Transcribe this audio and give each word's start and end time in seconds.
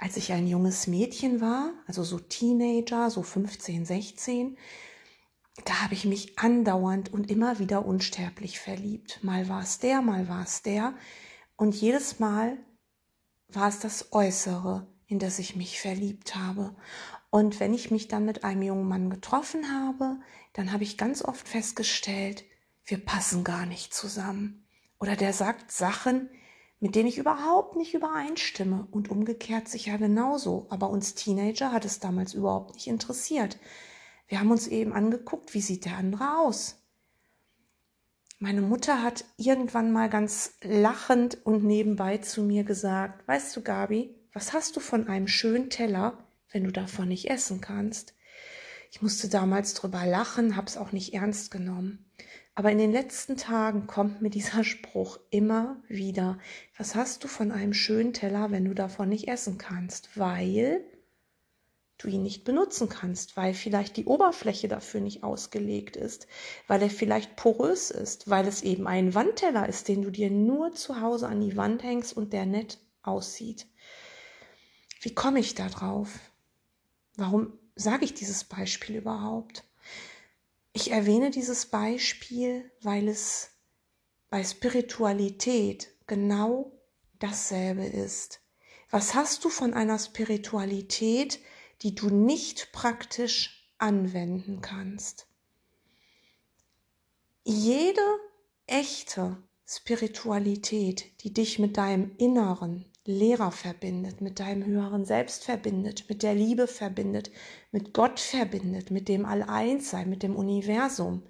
als 0.00 0.16
ich 0.16 0.32
ein 0.32 0.46
junges 0.46 0.86
Mädchen 0.86 1.42
war, 1.42 1.74
also 1.86 2.02
so 2.02 2.18
Teenager, 2.18 3.10
so 3.10 3.22
15, 3.22 3.84
16, 3.84 4.56
da 5.66 5.82
habe 5.82 5.92
ich 5.92 6.06
mich 6.06 6.38
andauernd 6.38 7.12
und 7.12 7.30
immer 7.30 7.58
wieder 7.58 7.84
unsterblich 7.84 8.60
verliebt. 8.60 9.22
Mal 9.22 9.50
war 9.50 9.60
es 9.60 9.78
der, 9.78 10.00
mal 10.00 10.26
war 10.26 10.42
es 10.42 10.62
der. 10.62 10.94
Und 11.54 11.74
jedes 11.74 12.18
Mal 12.18 12.56
war 13.48 13.68
es 13.68 13.80
das 13.80 14.10
Äußere, 14.14 14.86
in 15.06 15.18
das 15.18 15.38
ich 15.38 15.54
mich 15.54 15.78
verliebt 15.78 16.34
habe. 16.34 16.74
Und 17.28 17.60
wenn 17.60 17.74
ich 17.74 17.90
mich 17.90 18.08
dann 18.08 18.24
mit 18.24 18.42
einem 18.42 18.62
jungen 18.62 18.88
Mann 18.88 19.10
getroffen 19.10 19.70
habe, 19.70 20.16
dann 20.54 20.72
habe 20.72 20.82
ich 20.82 20.96
ganz 20.96 21.22
oft 21.22 21.46
festgestellt, 21.46 22.44
wir 22.86 23.04
passen 23.04 23.44
gar 23.44 23.66
nicht 23.66 23.92
zusammen. 23.92 24.64
Oder 24.98 25.14
der 25.14 25.34
sagt 25.34 25.70
Sachen, 25.70 26.30
mit 26.80 26.94
denen 26.94 27.08
ich 27.08 27.18
überhaupt 27.18 27.76
nicht 27.76 27.94
übereinstimme 27.94 28.88
und 28.90 29.10
umgekehrt 29.10 29.68
sicher 29.68 29.98
genauso. 29.98 30.66
Aber 30.70 30.88
uns 30.88 31.14
Teenager 31.14 31.72
hat 31.72 31.84
es 31.84 32.00
damals 32.00 32.32
überhaupt 32.34 32.74
nicht 32.74 32.86
interessiert. 32.86 33.58
Wir 34.28 34.40
haben 34.40 34.50
uns 34.50 34.66
eben 34.66 34.92
angeguckt, 34.92 35.52
wie 35.54 35.60
sieht 35.60 35.84
der 35.84 35.98
andere 35.98 36.38
aus. 36.38 36.76
Meine 38.38 38.62
Mutter 38.62 39.02
hat 39.02 39.26
irgendwann 39.36 39.92
mal 39.92 40.08
ganz 40.08 40.54
lachend 40.62 41.44
und 41.44 41.62
nebenbei 41.62 42.16
zu 42.16 42.42
mir 42.42 42.64
gesagt, 42.64 43.28
weißt 43.28 43.54
du, 43.54 43.60
Gabi, 43.60 44.14
was 44.32 44.54
hast 44.54 44.76
du 44.76 44.80
von 44.80 45.08
einem 45.08 45.28
schönen 45.28 45.68
Teller, 45.68 46.24
wenn 46.50 46.64
du 46.64 46.72
davon 46.72 47.08
nicht 47.08 47.28
essen 47.28 47.60
kannst? 47.60 48.14
Ich 48.90 49.02
musste 49.02 49.28
damals 49.28 49.74
drüber 49.74 50.06
lachen, 50.06 50.56
hab's 50.56 50.78
auch 50.78 50.92
nicht 50.92 51.12
ernst 51.12 51.50
genommen. 51.50 52.10
Aber 52.54 52.70
in 52.72 52.78
den 52.78 52.92
letzten 52.92 53.36
Tagen 53.36 53.86
kommt 53.86 54.22
mir 54.22 54.30
dieser 54.30 54.64
Spruch 54.64 55.18
immer 55.30 55.82
wieder. 55.88 56.38
Was 56.76 56.94
hast 56.94 57.24
du 57.24 57.28
von 57.28 57.52
einem 57.52 57.74
schönen 57.74 58.12
Teller, 58.12 58.50
wenn 58.50 58.64
du 58.64 58.74
davon 58.74 59.08
nicht 59.08 59.28
essen 59.28 59.58
kannst? 59.58 60.18
Weil 60.18 60.84
du 62.02 62.08
ihn 62.08 62.22
nicht 62.22 62.44
benutzen 62.44 62.88
kannst, 62.88 63.36
weil 63.36 63.54
vielleicht 63.54 63.96
die 63.96 64.06
Oberfläche 64.06 64.68
dafür 64.68 65.00
nicht 65.00 65.22
ausgelegt 65.22 65.96
ist, 65.96 66.26
weil 66.66 66.82
er 66.82 66.90
vielleicht 66.90 67.36
porös 67.36 67.90
ist, 67.90 68.28
weil 68.30 68.46
es 68.46 68.62
eben 68.62 68.86
ein 68.86 69.14
Wandteller 69.14 69.68
ist, 69.68 69.88
den 69.88 70.02
du 70.02 70.10
dir 70.10 70.30
nur 70.30 70.72
zu 70.72 71.00
Hause 71.00 71.28
an 71.28 71.40
die 71.40 71.56
Wand 71.56 71.82
hängst 71.82 72.16
und 72.16 72.32
der 72.32 72.46
nett 72.46 72.78
aussieht. 73.02 73.66
Wie 75.02 75.14
komme 75.14 75.40
ich 75.40 75.54
da 75.54 75.68
drauf? 75.68 76.18
Warum 77.16 77.58
sage 77.74 78.04
ich 78.04 78.14
dieses 78.14 78.44
Beispiel 78.44 78.96
überhaupt? 78.96 79.64
Ich 80.72 80.90
erwähne 80.90 81.30
dieses 81.30 81.66
Beispiel, 81.66 82.70
weil 82.80 83.08
es 83.08 83.50
bei 84.28 84.44
Spiritualität 84.44 85.88
genau 86.06 86.72
dasselbe 87.18 87.84
ist. 87.84 88.40
Was 88.90 89.14
hast 89.14 89.44
du 89.44 89.48
von 89.48 89.74
einer 89.74 89.98
Spiritualität, 89.98 91.40
die 91.82 91.94
du 91.94 92.08
nicht 92.08 92.72
praktisch 92.72 93.72
anwenden 93.78 94.60
kannst? 94.60 95.26
Jede 97.44 98.02
echte 98.66 99.42
Spiritualität, 99.66 101.22
die 101.22 101.32
dich 101.32 101.58
mit 101.58 101.76
deinem 101.76 102.14
Inneren, 102.16 102.89
Lehrer 103.06 103.50
verbindet, 103.50 104.20
mit 104.20 104.40
deinem 104.40 104.64
höheren 104.64 105.04
Selbst 105.04 105.44
verbindet, 105.44 106.06
mit 106.08 106.22
der 106.22 106.34
Liebe 106.34 106.66
verbindet, 106.66 107.30
mit 107.72 107.94
Gott 107.94 108.20
verbindet, 108.20 108.90
mit 108.90 109.08
dem 109.08 109.24
All-Eins-Sein, 109.24 110.08
mit 110.10 110.22
dem 110.22 110.36
Universum, 110.36 111.22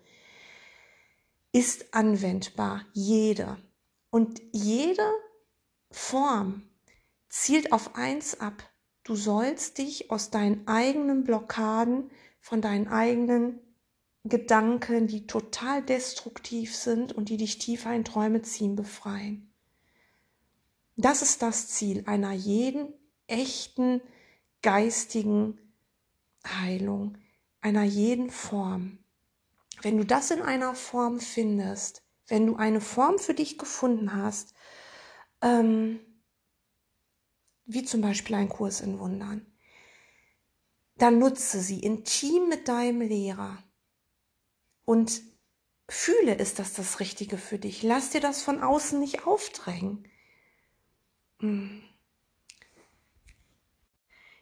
ist 1.52 1.94
anwendbar, 1.94 2.84
jede. 2.92 3.56
Und 4.10 4.40
jede 4.52 5.08
Form 5.90 6.62
zielt 7.28 7.72
auf 7.72 7.94
eins 7.94 8.40
ab. 8.40 8.68
Du 9.04 9.14
sollst 9.14 9.78
dich 9.78 10.10
aus 10.10 10.30
deinen 10.30 10.66
eigenen 10.66 11.24
Blockaden, 11.24 12.10
von 12.40 12.60
deinen 12.60 12.88
eigenen 12.88 13.60
Gedanken, 14.24 15.06
die 15.06 15.26
total 15.26 15.82
destruktiv 15.82 16.74
sind 16.74 17.12
und 17.12 17.28
die 17.28 17.36
dich 17.36 17.58
tiefer 17.58 17.94
in 17.94 18.04
Träume 18.04 18.42
ziehen, 18.42 18.76
befreien. 18.76 19.49
Das 21.00 21.22
ist 21.22 21.40
das 21.40 21.68
Ziel 21.68 22.02
einer 22.06 22.32
jeden 22.32 22.92
echten 23.26 24.02
geistigen 24.60 25.58
Heilung, 26.46 27.16
einer 27.62 27.84
jeden 27.84 28.30
Form. 28.30 28.98
Wenn 29.80 29.96
du 29.96 30.04
das 30.04 30.30
in 30.30 30.42
einer 30.42 30.74
Form 30.74 31.18
findest, 31.18 32.02
wenn 32.26 32.46
du 32.46 32.56
eine 32.56 32.82
Form 32.82 33.18
für 33.18 33.32
dich 33.32 33.56
gefunden 33.56 34.14
hast, 34.14 34.52
ähm, 35.40 36.00
wie 37.64 37.84
zum 37.84 38.02
Beispiel 38.02 38.36
ein 38.36 38.50
Kurs 38.50 38.82
in 38.82 38.98
Wundern, 38.98 39.46
dann 40.96 41.18
nutze 41.18 41.60
sie 41.60 41.80
intim 41.80 42.50
mit 42.50 42.68
deinem 42.68 43.00
Lehrer 43.00 43.56
und 44.84 45.22
fühle, 45.88 46.34
ist 46.34 46.58
das 46.58 46.74
das 46.74 47.00
Richtige 47.00 47.38
für 47.38 47.58
dich. 47.58 47.82
Lass 47.82 48.10
dir 48.10 48.20
das 48.20 48.42
von 48.42 48.62
außen 48.62 49.00
nicht 49.00 49.26
aufdrängen. 49.26 50.09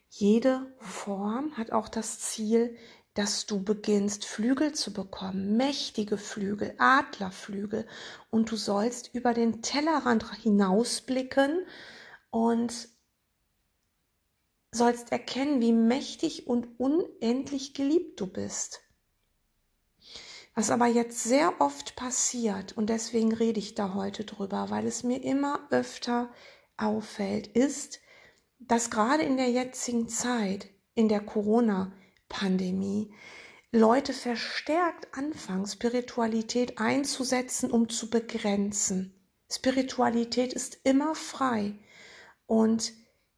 Jede 0.08 0.74
Form 0.78 1.56
hat 1.56 1.70
auch 1.72 1.88
das 1.88 2.18
Ziel, 2.18 2.76
dass 3.14 3.46
du 3.46 3.62
beginnst, 3.62 4.24
Flügel 4.24 4.72
zu 4.72 4.92
bekommen, 4.92 5.56
mächtige 5.56 6.18
Flügel, 6.18 6.74
Adlerflügel. 6.78 7.86
Und 8.30 8.50
du 8.50 8.56
sollst 8.56 9.12
über 9.12 9.34
den 9.34 9.60
Tellerrand 9.60 10.32
hinausblicken 10.34 11.66
und 12.30 12.88
sollst 14.70 15.12
erkennen, 15.12 15.60
wie 15.60 15.72
mächtig 15.72 16.46
und 16.46 16.78
unendlich 16.78 17.74
geliebt 17.74 18.20
du 18.20 18.26
bist. 18.26 18.82
Was 20.54 20.70
aber 20.70 20.86
jetzt 20.86 21.22
sehr 21.22 21.60
oft 21.60 21.96
passiert, 21.96 22.76
und 22.76 22.90
deswegen 22.90 23.32
rede 23.32 23.60
ich 23.60 23.74
da 23.74 23.94
heute 23.94 24.24
drüber, 24.24 24.70
weil 24.70 24.86
es 24.86 25.04
mir 25.04 25.22
immer 25.22 25.66
öfter 25.70 26.32
auffällt, 26.78 27.48
ist, 27.48 28.00
dass 28.58 28.90
gerade 28.90 29.22
in 29.22 29.36
der 29.36 29.50
jetzigen 29.50 30.08
Zeit, 30.08 30.68
in 30.94 31.08
der 31.08 31.20
Corona-Pandemie, 31.20 33.12
Leute 33.70 34.14
verstärkt 34.14 35.14
anfangen, 35.16 35.66
Spiritualität 35.66 36.78
einzusetzen, 36.78 37.70
um 37.70 37.88
zu 37.88 38.08
begrenzen. 38.08 39.14
Spiritualität 39.50 40.52
ist 40.52 40.78
immer 40.84 41.14
frei 41.14 41.74
und 42.46 42.92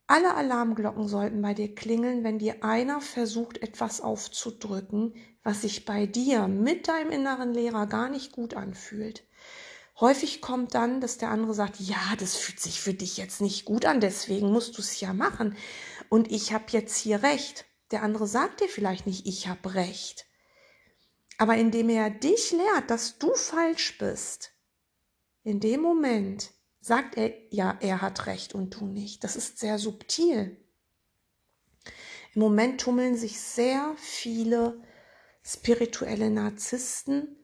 alle 0.07 0.35
Alarmglocken 0.35 1.07
sollten 1.07 1.41
bei 1.41 1.55
dir 1.55 1.75
klingeln, 1.75 2.25
wenn 2.25 2.39
dir 2.39 2.65
einer 2.65 3.01
versucht, 3.01 3.59
etwas 3.59 4.01
aufzudrücken, 4.01 5.15
was 5.45 5.63
sich 5.63 5.85
bei 5.85 6.07
dir 6.07 6.49
mit 6.49 6.89
deinem 6.89 7.11
inneren 7.11 7.55
Lehrer 7.55 7.87
gar 7.87 8.09
nicht 8.09 8.33
gut 8.33 8.55
anfühlt. 8.55 9.25
Häufig 10.01 10.41
kommt 10.41 10.75
dann, 10.75 11.03
dass 11.03 11.19
der 11.19 11.31
andere 11.31 11.53
sagt, 11.53 11.79
ja, 11.79 12.17
das 12.19 12.37
fühlt 12.37 12.59
sich 12.59 12.81
für 12.81 12.95
dich 12.95 13.19
jetzt 13.19 13.43
nicht 13.43 13.67
gut 13.67 13.85
an, 13.85 14.01
deswegen 14.01 14.51
musst 14.51 14.79
du 14.79 14.81
es 14.81 14.99
ja 14.99 15.13
machen. 15.13 15.57
Und 16.09 16.33
ich 16.33 16.53
habe 16.55 16.65
jetzt 16.71 16.97
hier 16.97 17.23
recht. 17.23 17.67
Der 17.91 18.03
andere 18.03 18.27
sagt 18.27 18.61
dir 18.61 18.69
vielleicht 18.69 19.07
nicht, 19.07 19.27
ich 19.27 19.49
habe 19.49 19.75
recht. 19.75 20.27
Aber 21.37 21.57
indem 21.57 21.91
er 21.91 22.09
dich 22.09 22.51
lehrt, 22.51 22.89
dass 22.89 23.19
du 23.19 23.35
falsch 23.35 23.99
bist, 23.99 24.53
in 25.43 25.61
dem 25.61 25.83
Moment 25.83 26.51
sagt 26.81 27.17
er, 27.17 27.33
ja, 27.51 27.77
er 27.81 28.01
hat 28.01 28.27
recht 28.27 28.55
und 28.55 28.75
du 28.75 28.87
nicht. 28.87 29.23
Das 29.23 29.37
ist 29.37 29.59
sehr 29.59 29.79
subtil. 29.79 30.57
Im 32.35 32.41
Moment 32.41 32.81
tummeln 32.81 33.17
sich 33.17 33.41
sehr 33.41 33.95
viele 33.99 34.81
spirituelle 35.43 36.31
Narzissten 36.31 37.37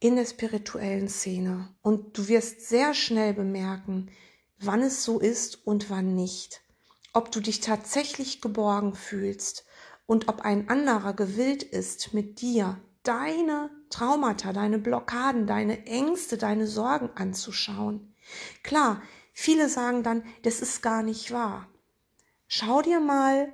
in 0.00 0.16
der 0.16 0.26
spirituellen 0.26 1.08
Szene. 1.08 1.74
Und 1.82 2.16
du 2.18 2.28
wirst 2.28 2.68
sehr 2.68 2.94
schnell 2.94 3.34
bemerken, 3.34 4.10
wann 4.58 4.82
es 4.82 5.04
so 5.04 5.18
ist 5.18 5.66
und 5.66 5.90
wann 5.90 6.14
nicht. 6.14 6.62
Ob 7.12 7.32
du 7.32 7.40
dich 7.40 7.60
tatsächlich 7.60 8.40
geborgen 8.40 8.94
fühlst 8.94 9.64
und 10.06 10.28
ob 10.28 10.42
ein 10.42 10.68
anderer 10.68 11.14
gewillt 11.14 11.62
ist, 11.62 12.14
mit 12.14 12.40
dir 12.40 12.80
deine 13.02 13.70
Traumata, 13.88 14.52
deine 14.52 14.78
Blockaden, 14.78 15.46
deine 15.46 15.86
Ängste, 15.86 16.36
deine 16.36 16.66
Sorgen 16.66 17.10
anzuschauen. 17.14 18.14
Klar, 18.62 19.02
viele 19.32 19.68
sagen 19.68 20.02
dann, 20.02 20.24
das 20.42 20.60
ist 20.60 20.82
gar 20.82 21.02
nicht 21.02 21.32
wahr. 21.32 21.68
Schau 22.48 22.82
dir 22.82 23.00
mal 23.00 23.52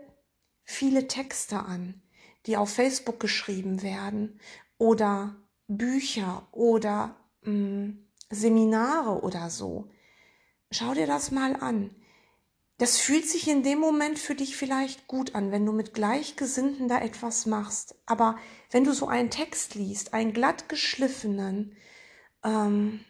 viele 0.64 1.06
Texte 1.06 1.58
an, 1.60 2.02
die 2.46 2.56
auf 2.56 2.72
Facebook 2.72 3.20
geschrieben 3.20 3.82
werden 3.82 4.40
oder 4.78 5.36
Bücher 5.68 6.46
oder 6.52 7.16
mh, 7.42 7.50
hm, 7.50 8.08
Seminare 8.30 9.22
oder 9.22 9.50
so. 9.50 9.90
Schau 10.70 10.94
dir 10.94 11.06
das 11.06 11.30
mal 11.30 11.54
an. 11.56 11.94
Das 12.78 12.98
fühlt 12.98 13.28
sich 13.28 13.46
in 13.46 13.62
dem 13.62 13.78
Moment 13.78 14.18
für 14.18 14.34
dich 14.34 14.56
vielleicht 14.56 15.06
gut 15.06 15.34
an, 15.34 15.52
wenn 15.52 15.66
du 15.66 15.72
mit 15.72 15.94
Gleichgesinnten 15.94 16.88
da 16.88 17.00
etwas 17.00 17.46
machst. 17.46 17.94
Aber 18.06 18.38
wenn 18.70 18.84
du 18.84 18.92
so 18.92 19.06
einen 19.06 19.30
Text 19.30 19.74
liest, 19.74 20.14
einen 20.14 20.32
glatt 20.32 20.68
geschliffenen, 20.68 21.76
ähm, 22.42 23.04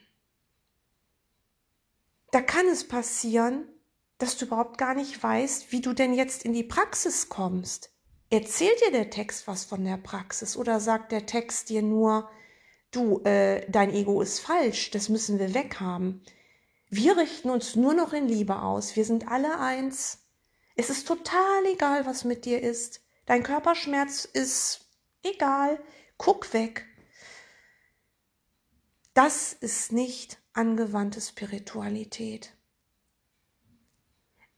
da 2.33 2.43
kann 2.43 2.67
es 2.67 2.87
passieren, 2.87 3.69
dass 4.19 4.37
du 4.37 4.47
überhaupt 4.47 4.77
gar 4.77 4.95
nicht 4.95 5.23
weißt, 5.23 5.73
wie 5.73 5.81
du 5.81 5.93
denn 5.93 6.15
jetzt 6.15 6.45
in 6.45 6.53
die 6.53 6.65
Praxis 6.65 7.29
kommst. 7.29 7.91
Erzählt 8.31 8.81
dir 8.81 8.93
der 8.93 9.11
Text 9.11 9.47
was 9.47 9.65
von 9.65 9.85
der 9.85 9.97
Praxis 9.97 10.57
oder 10.57 10.81
sagt 10.81 11.13
der 11.13 11.27
Text 11.27 11.71
dir 11.71 11.83
nur, 11.83 12.29
du, 12.93 13.21
äh, 13.25 13.69
dein 13.69 13.93
Ego 13.93 14.23
ist 14.23 14.39
falsch, 14.39 14.91
das 14.91 15.09
müssen 15.09 15.39
wir 15.39 15.55
weghaben. 15.55 16.23
Wir 16.89 17.17
richten 17.17 17.51
uns 17.51 17.75
nur 17.75 17.95
noch 17.95 18.13
in 18.13 18.29
Liebe 18.29 18.61
aus. 18.61 18.97
Wir 18.97 19.05
sind 19.05 19.27
alle 19.29 19.59
eins. 19.59 20.19
Es 20.77 20.91
ist 20.91 21.09
total 21.09 21.65
egal, 21.67 22.07
was 22.07 22.25
mit 22.25 22.45
dir 22.45 22.63
ist. 22.63 23.01
Dein 23.27 23.43
Körperschmerz 23.43 24.25
ist 24.27 24.87
egal. 25.23 25.83
Guck 26.19 26.53
weg. 26.53 26.87
Das 29.15 29.53
ist 29.53 29.93
nicht 29.93 30.39
angewandte 30.53 31.21
Spiritualität. 31.21 32.55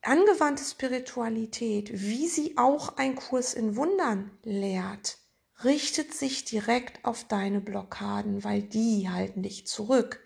Angewandte 0.02 0.64
Spiritualität, 0.64 1.90
wie 1.92 2.28
sie 2.28 2.56
auch 2.58 2.96
ein 2.96 3.14
Kurs 3.14 3.54
in 3.54 3.76
Wundern 3.76 4.36
lehrt, 4.42 5.18
richtet 5.62 6.12
sich 6.14 6.44
direkt 6.44 7.04
auf 7.04 7.24
deine 7.24 7.60
Blockaden, 7.60 8.42
weil 8.42 8.62
die 8.62 9.08
halten 9.08 9.42
dich 9.42 9.66
zurück. 9.66 10.20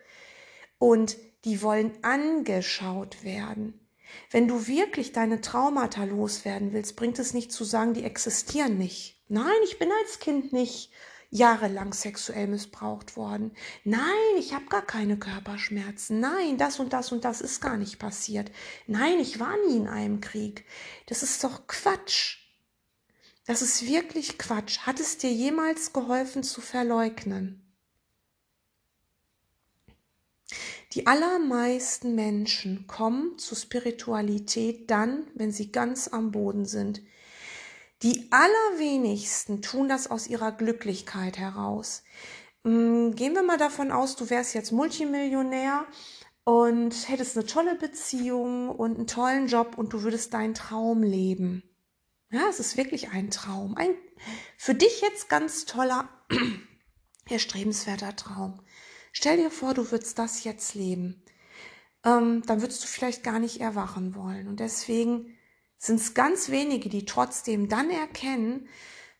Und 0.79 1.17
die 1.45 1.63
wollen 1.63 1.93
angeschaut 2.03 3.25
werden. 3.25 3.81
Wenn 4.31 4.49
du 4.49 4.67
wirklich 4.67 5.13
deine 5.13 5.41
Traumata 5.41 6.05
loswerden 6.05 6.73
willst, 6.73 6.97
bringt 6.97 7.19
es 7.19 7.35
nicht 7.35 7.53
zu 7.53 7.65
sagen, 7.65 7.95
die 7.95 8.05
existieren 8.05 8.79
nicht. 8.79 9.23
Nein, 9.29 9.47
ich 9.65 9.79
bin 9.79 9.91
als 10.03 10.19
Kind 10.19 10.53
nicht 10.53 10.91
jahrelang 11.31 11.93
sexuell 11.93 12.47
missbraucht 12.47 13.17
worden. 13.17 13.53
Nein, 13.85 14.01
ich 14.39 14.55
habe 14.55 14.65
gar 14.67 14.85
keine 14.87 15.19
Körperschmerzen. 15.19 16.21
Nein, 16.21 16.57
das 16.57 16.81
und 16.81 16.93
das 16.93 17.13
und 17.13 17.25
das 17.25 17.43
ist 17.43 17.61
gar 17.61 17.77
nicht 17.77 17.99
passiert. 17.99 18.51
Nein, 18.87 19.19
ich 19.21 19.39
war 19.39 19.55
nie 19.67 19.77
in 19.77 19.89
einem 19.89 20.21
Krieg. 20.21 20.65
Das 21.07 21.23
ist 21.23 21.45
doch 21.45 21.67
Quatsch. 21.67 22.48
Das 23.49 23.63
ist 23.63 23.87
wirklich 23.87 24.37
Quatsch. 24.37 24.81
Hat 24.81 25.01
es 25.01 25.17
dir 25.17 25.33
jemals 25.33 25.95
geholfen 25.95 26.43
zu 26.43 26.61
verleugnen? 26.61 27.63
Die 30.93 31.07
allermeisten 31.07 32.15
Menschen 32.15 32.87
kommen 32.87 33.39
zu 33.39 33.55
Spiritualität 33.55 34.91
dann, 34.91 35.27
wenn 35.35 35.51
sie 35.51 35.73
ganz 35.73 36.09
am 36.09 36.31
Boden 36.31 36.67
sind. 36.67 37.01
Die 38.03 38.29
allerwenigsten 38.31 39.63
tun 39.63 39.89
das 39.89 40.11
aus 40.11 40.27
ihrer 40.27 40.53
Glücklichkeit 40.53 41.39
heraus. 41.39 42.03
Mm, 42.65 43.13
gehen 43.13 43.33
wir 43.33 43.43
mal 43.43 43.57
davon 43.57 43.93
aus, 43.93 44.15
du 44.17 44.29
wärst 44.29 44.53
jetzt 44.53 44.73
Multimillionär 44.73 45.87
und 46.45 47.09
hättest 47.09 47.39
eine 47.39 47.47
tolle 47.47 47.77
Beziehung 47.77 48.69
und 48.69 48.97
einen 48.97 49.07
tollen 49.07 49.47
Job 49.47 49.79
und 49.79 49.95
du 49.95 50.03
würdest 50.03 50.35
deinen 50.35 50.53
Traum 50.53 51.03
leben. 51.03 51.63
Ja, 52.31 52.47
es 52.51 52.61
ist 52.61 52.77
wirklich 52.77 53.11
ein 53.11 53.31
Traum. 53.31 53.75
Ein 53.77 53.95
für 54.59 54.75
dich 54.75 55.01
jetzt 55.01 55.29
ganz 55.29 55.65
toller, 55.65 56.09
erstrebenswerter 57.29 58.17
Traum. 58.17 58.61
Stell 59.13 59.39
dir 59.39 59.51
vor, 59.51 59.73
du 59.73 59.91
würdest 59.91 60.19
das 60.19 60.45
jetzt 60.45 60.75
leben. 60.75 61.23
Ähm, 62.05 62.43
dann 62.47 62.61
würdest 62.61 62.85
du 62.85 62.87
vielleicht 62.87 63.25
gar 63.25 63.39
nicht 63.39 63.61
erwachen 63.61 64.15
wollen. 64.15 64.47
Und 64.47 64.61
deswegen 64.61 65.39
sind 65.79 66.01
es 66.01 66.13
ganz 66.13 66.51
wenige, 66.51 66.91
die 66.91 67.07
trotzdem 67.07 67.69
dann 67.69 67.91
erkennen, 67.91 68.69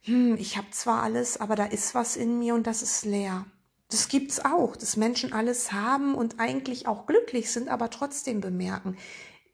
hm, 0.03 0.37
ich 0.37 0.57
habe 0.59 0.71
zwar 0.71 1.03
alles, 1.03 1.39
aber 1.39 1.57
da 1.57 1.65
ist 1.65 1.95
was 1.95 2.17
in 2.17 2.39
mir 2.39 2.55
und 2.55 2.67
das 2.67 2.83
ist 2.83 3.05
leer. 3.05 3.47
Das 3.91 4.09
gibt's 4.09 4.45
auch, 4.45 4.77
dass 4.77 4.97
Menschen 4.97 5.33
alles 5.33 5.73
haben 5.73 6.15
und 6.15 6.41
eigentlich 6.41 6.87
auch 6.87 7.07
glücklich 7.07 7.51
sind, 7.51 7.69
aber 7.69 7.89
trotzdem 7.89 8.43
bemerken, 8.43 8.99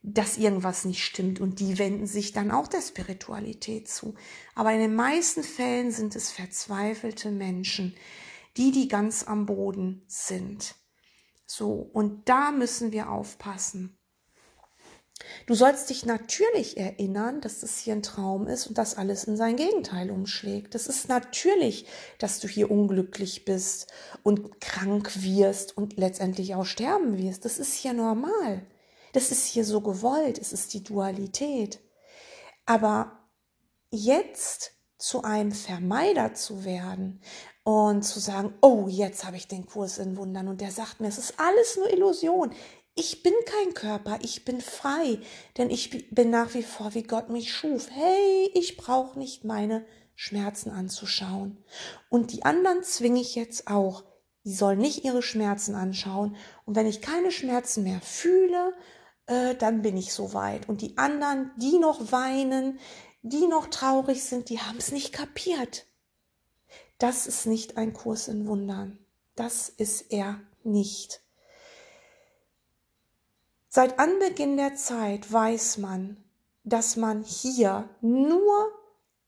dass 0.06 0.36
irgendwas 0.36 0.84
nicht 0.84 1.02
stimmt 1.02 1.40
und 1.40 1.60
die 1.60 1.78
wenden 1.78 2.06
sich 2.06 2.32
dann 2.32 2.50
auch 2.50 2.68
der 2.68 2.82
Spiritualität 2.82 3.88
zu. 3.88 4.14
Aber 4.54 4.70
in 4.72 4.80
den 4.80 4.94
meisten 4.94 5.42
Fällen 5.42 5.90
sind 5.90 6.14
es 6.14 6.30
verzweifelte 6.30 7.30
Menschen, 7.30 7.96
die, 8.58 8.70
die 8.70 8.88
ganz 8.88 9.26
am 9.26 9.46
Boden 9.46 10.02
sind. 10.06 10.74
So, 11.46 11.72
und 11.92 12.28
da 12.28 12.52
müssen 12.52 12.92
wir 12.92 13.10
aufpassen. 13.10 13.98
Du 15.46 15.54
sollst 15.54 15.88
dich 15.88 16.04
natürlich 16.04 16.76
erinnern, 16.76 17.40
dass 17.40 17.60
das 17.60 17.78
hier 17.78 17.94
ein 17.94 18.02
Traum 18.02 18.46
ist 18.46 18.66
und 18.66 18.76
dass 18.76 18.98
alles 18.98 19.24
in 19.24 19.38
sein 19.38 19.56
Gegenteil 19.56 20.10
umschlägt. 20.10 20.74
Das 20.74 20.86
ist 20.86 21.08
natürlich, 21.08 21.86
dass 22.18 22.40
du 22.40 22.48
hier 22.48 22.70
unglücklich 22.70 23.46
bist 23.46 23.90
und 24.22 24.60
krank 24.60 25.22
wirst 25.22 25.78
und 25.78 25.96
letztendlich 25.96 26.54
auch 26.54 26.66
sterben 26.66 27.16
wirst. 27.16 27.46
Das 27.46 27.58
ist 27.58 27.72
hier 27.72 27.94
normal. 27.94 28.66
Das 29.14 29.30
ist 29.30 29.46
hier 29.46 29.64
so 29.64 29.80
gewollt. 29.80 30.38
Es 30.38 30.52
ist 30.52 30.74
die 30.74 30.82
Dualität. 30.82 31.80
Aber 32.66 33.12
jetzt 33.90 34.72
zu 34.98 35.22
einem 35.22 35.52
Vermeider 35.52 36.34
zu 36.34 36.64
werden 36.64 37.20
und 37.62 38.02
zu 38.02 38.18
sagen, 38.18 38.54
oh, 38.60 38.88
jetzt 38.88 39.24
habe 39.24 39.36
ich 39.36 39.46
den 39.46 39.66
Kurs 39.66 39.98
in 39.98 40.16
Wundern 40.16 40.48
und 40.48 40.60
der 40.60 40.72
sagt 40.72 41.00
mir, 41.00 41.08
es 41.08 41.18
ist 41.18 41.34
alles 41.38 41.76
nur 41.76 41.90
Illusion. 41.92 42.52
Ich 42.96 43.22
bin 43.22 43.32
kein 43.46 43.74
Körper, 43.74 44.18
ich 44.22 44.44
bin 44.44 44.60
frei, 44.60 45.20
denn 45.58 45.70
ich 45.70 46.10
bin 46.10 46.30
nach 46.30 46.54
wie 46.54 46.62
vor, 46.62 46.94
wie 46.94 47.02
Gott 47.04 47.28
mich 47.28 47.52
schuf. 47.52 47.90
Hey, 47.90 48.50
ich 48.54 48.76
brauche 48.76 49.18
nicht 49.18 49.44
meine 49.44 49.84
Schmerzen 50.16 50.70
anzuschauen. 50.70 51.64
Und 52.08 52.32
die 52.32 52.44
anderen 52.44 52.82
zwinge 52.82 53.20
ich 53.20 53.36
jetzt 53.36 53.68
auch. 53.68 54.04
Die 54.44 54.54
sollen 54.54 54.78
nicht 54.78 55.04
ihre 55.04 55.22
Schmerzen 55.22 55.74
anschauen. 55.74 56.36
Und 56.66 56.76
wenn 56.76 56.86
ich 56.86 57.00
keine 57.00 57.30
Schmerzen 57.30 57.82
mehr 57.84 58.00
fühle, 58.00 58.74
äh, 59.26 59.54
dann 59.54 59.82
bin 59.82 59.96
ich 59.96 60.12
soweit. 60.12 60.68
Und 60.68 60.80
die 60.82 60.98
anderen, 60.98 61.50
die 61.56 61.78
noch 61.78 62.12
weinen, 62.12 62.78
die 63.22 63.46
noch 63.46 63.66
traurig 63.68 64.24
sind, 64.24 64.48
die 64.50 64.60
haben 64.60 64.78
es 64.78 64.92
nicht 64.92 65.12
kapiert. 65.12 65.86
Das 66.98 67.26
ist 67.26 67.46
nicht 67.46 67.76
ein 67.76 67.92
Kurs 67.92 68.28
in 68.28 68.46
Wundern. 68.46 68.98
Das 69.34 69.68
ist 69.68 70.12
er 70.12 70.40
nicht. 70.62 71.20
Seit 73.68 73.98
Anbeginn 73.98 74.56
der 74.56 74.76
Zeit 74.76 75.32
weiß 75.32 75.78
man, 75.78 76.16
dass 76.62 76.96
man 76.96 77.24
hier 77.24 77.88
nur 78.00 78.70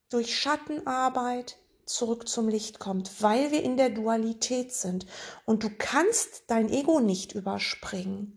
durch 0.08 0.38
Schattenarbeit 0.38 1.56
zurück 1.84 2.28
zum 2.28 2.48
Licht 2.48 2.78
kommt, 2.78 3.22
weil 3.22 3.50
wir 3.50 3.62
in 3.62 3.76
der 3.76 3.90
Dualität 3.90 4.72
sind. 4.72 5.06
Und 5.44 5.64
du 5.64 5.70
kannst 5.76 6.44
dein 6.48 6.68
Ego 6.68 7.00
nicht 7.00 7.32
überspringen. 7.34 8.35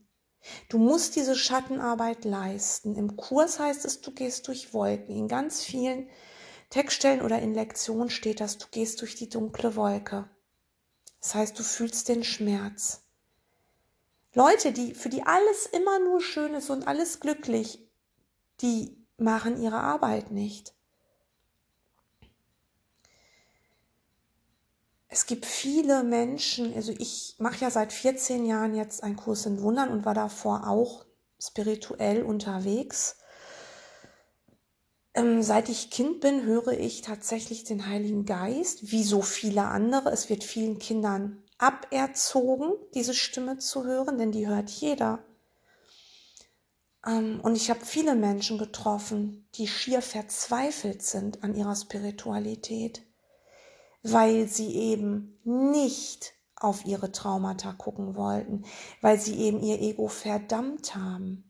Du 0.69 0.77
musst 0.77 1.15
diese 1.15 1.35
Schattenarbeit 1.35 2.25
leisten. 2.25 2.95
Im 2.95 3.17
Kurs 3.17 3.59
heißt 3.59 3.85
es, 3.85 4.01
du 4.01 4.11
gehst 4.11 4.47
durch 4.47 4.73
Wolken. 4.73 5.15
In 5.15 5.27
ganz 5.27 5.63
vielen 5.63 6.09
Textstellen 6.69 7.21
oder 7.21 7.39
in 7.39 7.53
Lektionen 7.53 8.09
steht 8.09 8.39
das, 8.39 8.57
du 8.57 8.67
gehst 8.71 9.01
durch 9.01 9.15
die 9.15 9.29
dunkle 9.29 9.75
Wolke. 9.75 10.29
Das 11.19 11.35
heißt, 11.35 11.59
du 11.59 11.63
fühlst 11.63 12.07
den 12.07 12.23
Schmerz. 12.23 13.03
Leute, 14.33 14.71
die, 14.71 14.93
für 14.93 15.09
die 15.09 15.23
alles 15.23 15.65
immer 15.65 15.99
nur 15.99 16.21
schön 16.21 16.53
ist 16.53 16.69
und 16.69 16.87
alles 16.87 17.19
glücklich, 17.19 17.85
die 18.61 18.95
machen 19.17 19.61
ihre 19.61 19.79
Arbeit 19.79 20.31
nicht. 20.31 20.73
Es 25.09 25.25
gibt 25.25 25.47
viele 25.47 26.03
Menschen, 26.03 26.73
also 26.75 26.93
ich 26.97 27.35
mache 27.39 27.61
ja 27.61 27.71
seit 27.71 27.91
14 27.91 28.45
Jahren 28.45 28.75
jetzt 28.75 29.03
einen 29.03 29.15
Kurs 29.15 29.47
in 29.47 29.59
Wundern 29.61 29.89
und 29.89 30.05
war 30.05 30.13
davor 30.13 30.67
auch 30.67 31.05
spirituell 31.41 32.21
unterwegs. 32.21 33.17
Ähm, 35.15 35.41
seit 35.41 35.67
ich 35.67 35.89
Kind 35.89 36.19
bin, 36.19 36.43
höre 36.43 36.73
ich 36.73 37.01
tatsächlich 37.01 37.63
den 37.63 37.87
Heiligen 37.87 38.25
Geist, 38.25 38.91
wie 38.91 39.03
so 39.03 39.23
viele 39.23 39.63
andere. 39.63 40.11
Es 40.11 40.29
wird 40.29 40.43
vielen 40.43 40.77
Kindern 40.77 41.41
aberzogen, 41.57 42.73
diese 42.93 43.15
Stimme 43.15 43.57
zu 43.57 43.85
hören, 43.85 44.19
denn 44.19 44.31
die 44.31 44.47
hört 44.47 44.69
jeder. 44.69 45.25
Ähm, 47.03 47.39
und 47.41 47.55
ich 47.55 47.71
habe 47.71 47.83
viele 47.83 48.13
Menschen 48.13 48.59
getroffen, 48.59 49.47
die 49.55 49.67
schier 49.67 50.03
verzweifelt 50.03 51.01
sind 51.01 51.43
an 51.43 51.55
ihrer 51.55 51.75
Spiritualität 51.75 53.08
weil 54.03 54.47
sie 54.47 54.73
eben 54.75 55.39
nicht 55.43 56.33
auf 56.55 56.85
ihre 56.85 57.11
Traumata 57.11 57.73
gucken 57.73 58.15
wollten, 58.15 58.63
weil 59.01 59.19
sie 59.19 59.35
eben 59.39 59.61
ihr 59.61 59.81
Ego 59.81 60.07
verdammt 60.07 60.95
haben. 60.95 61.43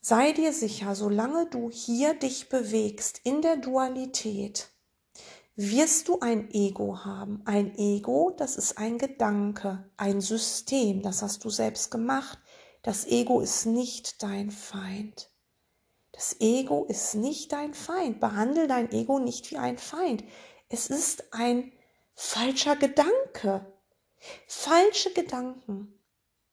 Sei 0.00 0.32
dir 0.32 0.52
sicher, 0.52 0.94
solange 0.94 1.46
du 1.46 1.70
hier 1.70 2.12
dich 2.12 2.50
bewegst 2.50 3.20
in 3.24 3.40
der 3.40 3.56
Dualität, 3.56 4.70
wirst 5.56 6.08
du 6.08 6.20
ein 6.20 6.50
Ego 6.50 7.04
haben. 7.04 7.40
Ein 7.46 7.74
Ego, 7.78 8.34
das 8.36 8.56
ist 8.56 8.76
ein 8.76 8.98
Gedanke, 8.98 9.90
ein 9.96 10.20
System, 10.20 11.00
das 11.00 11.22
hast 11.22 11.44
du 11.44 11.50
selbst 11.50 11.90
gemacht. 11.90 12.38
Das 12.82 13.06
Ego 13.06 13.40
ist 13.40 13.64
nicht 13.64 14.22
dein 14.22 14.50
Feind. 14.50 15.30
Das 16.12 16.38
Ego 16.38 16.84
ist 16.84 17.14
nicht 17.14 17.52
dein 17.52 17.72
Feind. 17.72 18.20
Behandle 18.20 18.68
dein 18.68 18.92
Ego 18.92 19.18
nicht 19.18 19.50
wie 19.50 19.56
ein 19.56 19.78
Feind. 19.78 20.22
Es 20.68 20.88
ist 20.88 21.32
ein 21.32 21.72
falscher 22.14 22.76
Gedanke. 22.76 23.66
Falsche 24.46 25.12
Gedanken, 25.12 25.98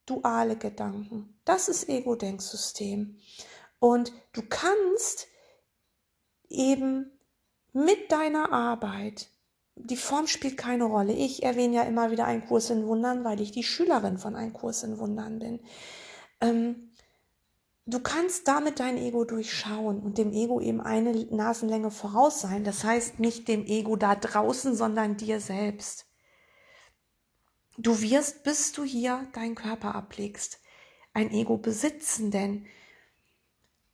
duale 0.05 0.57
Gedanken. 0.57 1.39
Das 1.45 1.69
ist 1.69 1.87
Ego-Denksystem. 1.87 3.17
Und 3.79 4.11
du 4.33 4.41
kannst 4.47 5.27
eben 6.49 7.11
mit 7.73 8.11
deiner 8.11 8.51
Arbeit, 8.51 9.29
die 9.75 9.95
Form 9.95 10.27
spielt 10.27 10.57
keine 10.57 10.83
Rolle. 10.83 11.13
Ich 11.13 11.43
erwähne 11.43 11.77
ja 11.77 11.83
immer 11.83 12.11
wieder 12.11 12.25
einen 12.25 12.45
Kurs 12.45 12.69
in 12.69 12.85
Wundern, 12.85 13.23
weil 13.23 13.39
ich 13.39 13.51
die 13.51 13.63
Schülerin 13.63 14.17
von 14.17 14.35
einem 14.35 14.53
Kurs 14.53 14.83
in 14.83 14.99
Wundern 14.99 15.39
bin. 15.39 15.61
Ähm, 16.41 16.90
du 17.85 17.99
kannst 17.99 18.47
damit 18.47 18.79
dein 18.79 18.97
Ego 18.97 19.25
durchschauen 19.25 19.99
und 19.99 20.17
dem 20.17 20.31
Ego 20.31 20.61
eben 20.61 20.81
eine 20.81 21.13
Nasenlänge 21.25 21.91
voraus 21.91 22.41
sein. 22.41 22.63
Das 22.63 22.83
heißt 22.83 23.19
nicht 23.19 23.47
dem 23.47 23.65
Ego 23.65 23.95
da 23.95 24.15
draußen, 24.15 24.75
sondern 24.75 25.17
dir 25.17 25.39
selbst. 25.39 26.07
Du 27.77 28.01
wirst, 28.01 28.43
bis 28.43 28.73
du 28.73 28.83
hier 28.83 29.27
deinen 29.33 29.55
Körper 29.55 29.95
ablegst, 29.95 30.59
ein 31.13 31.31
Ego 31.31 31.57
besitzen, 31.57 32.31
denn 32.31 32.65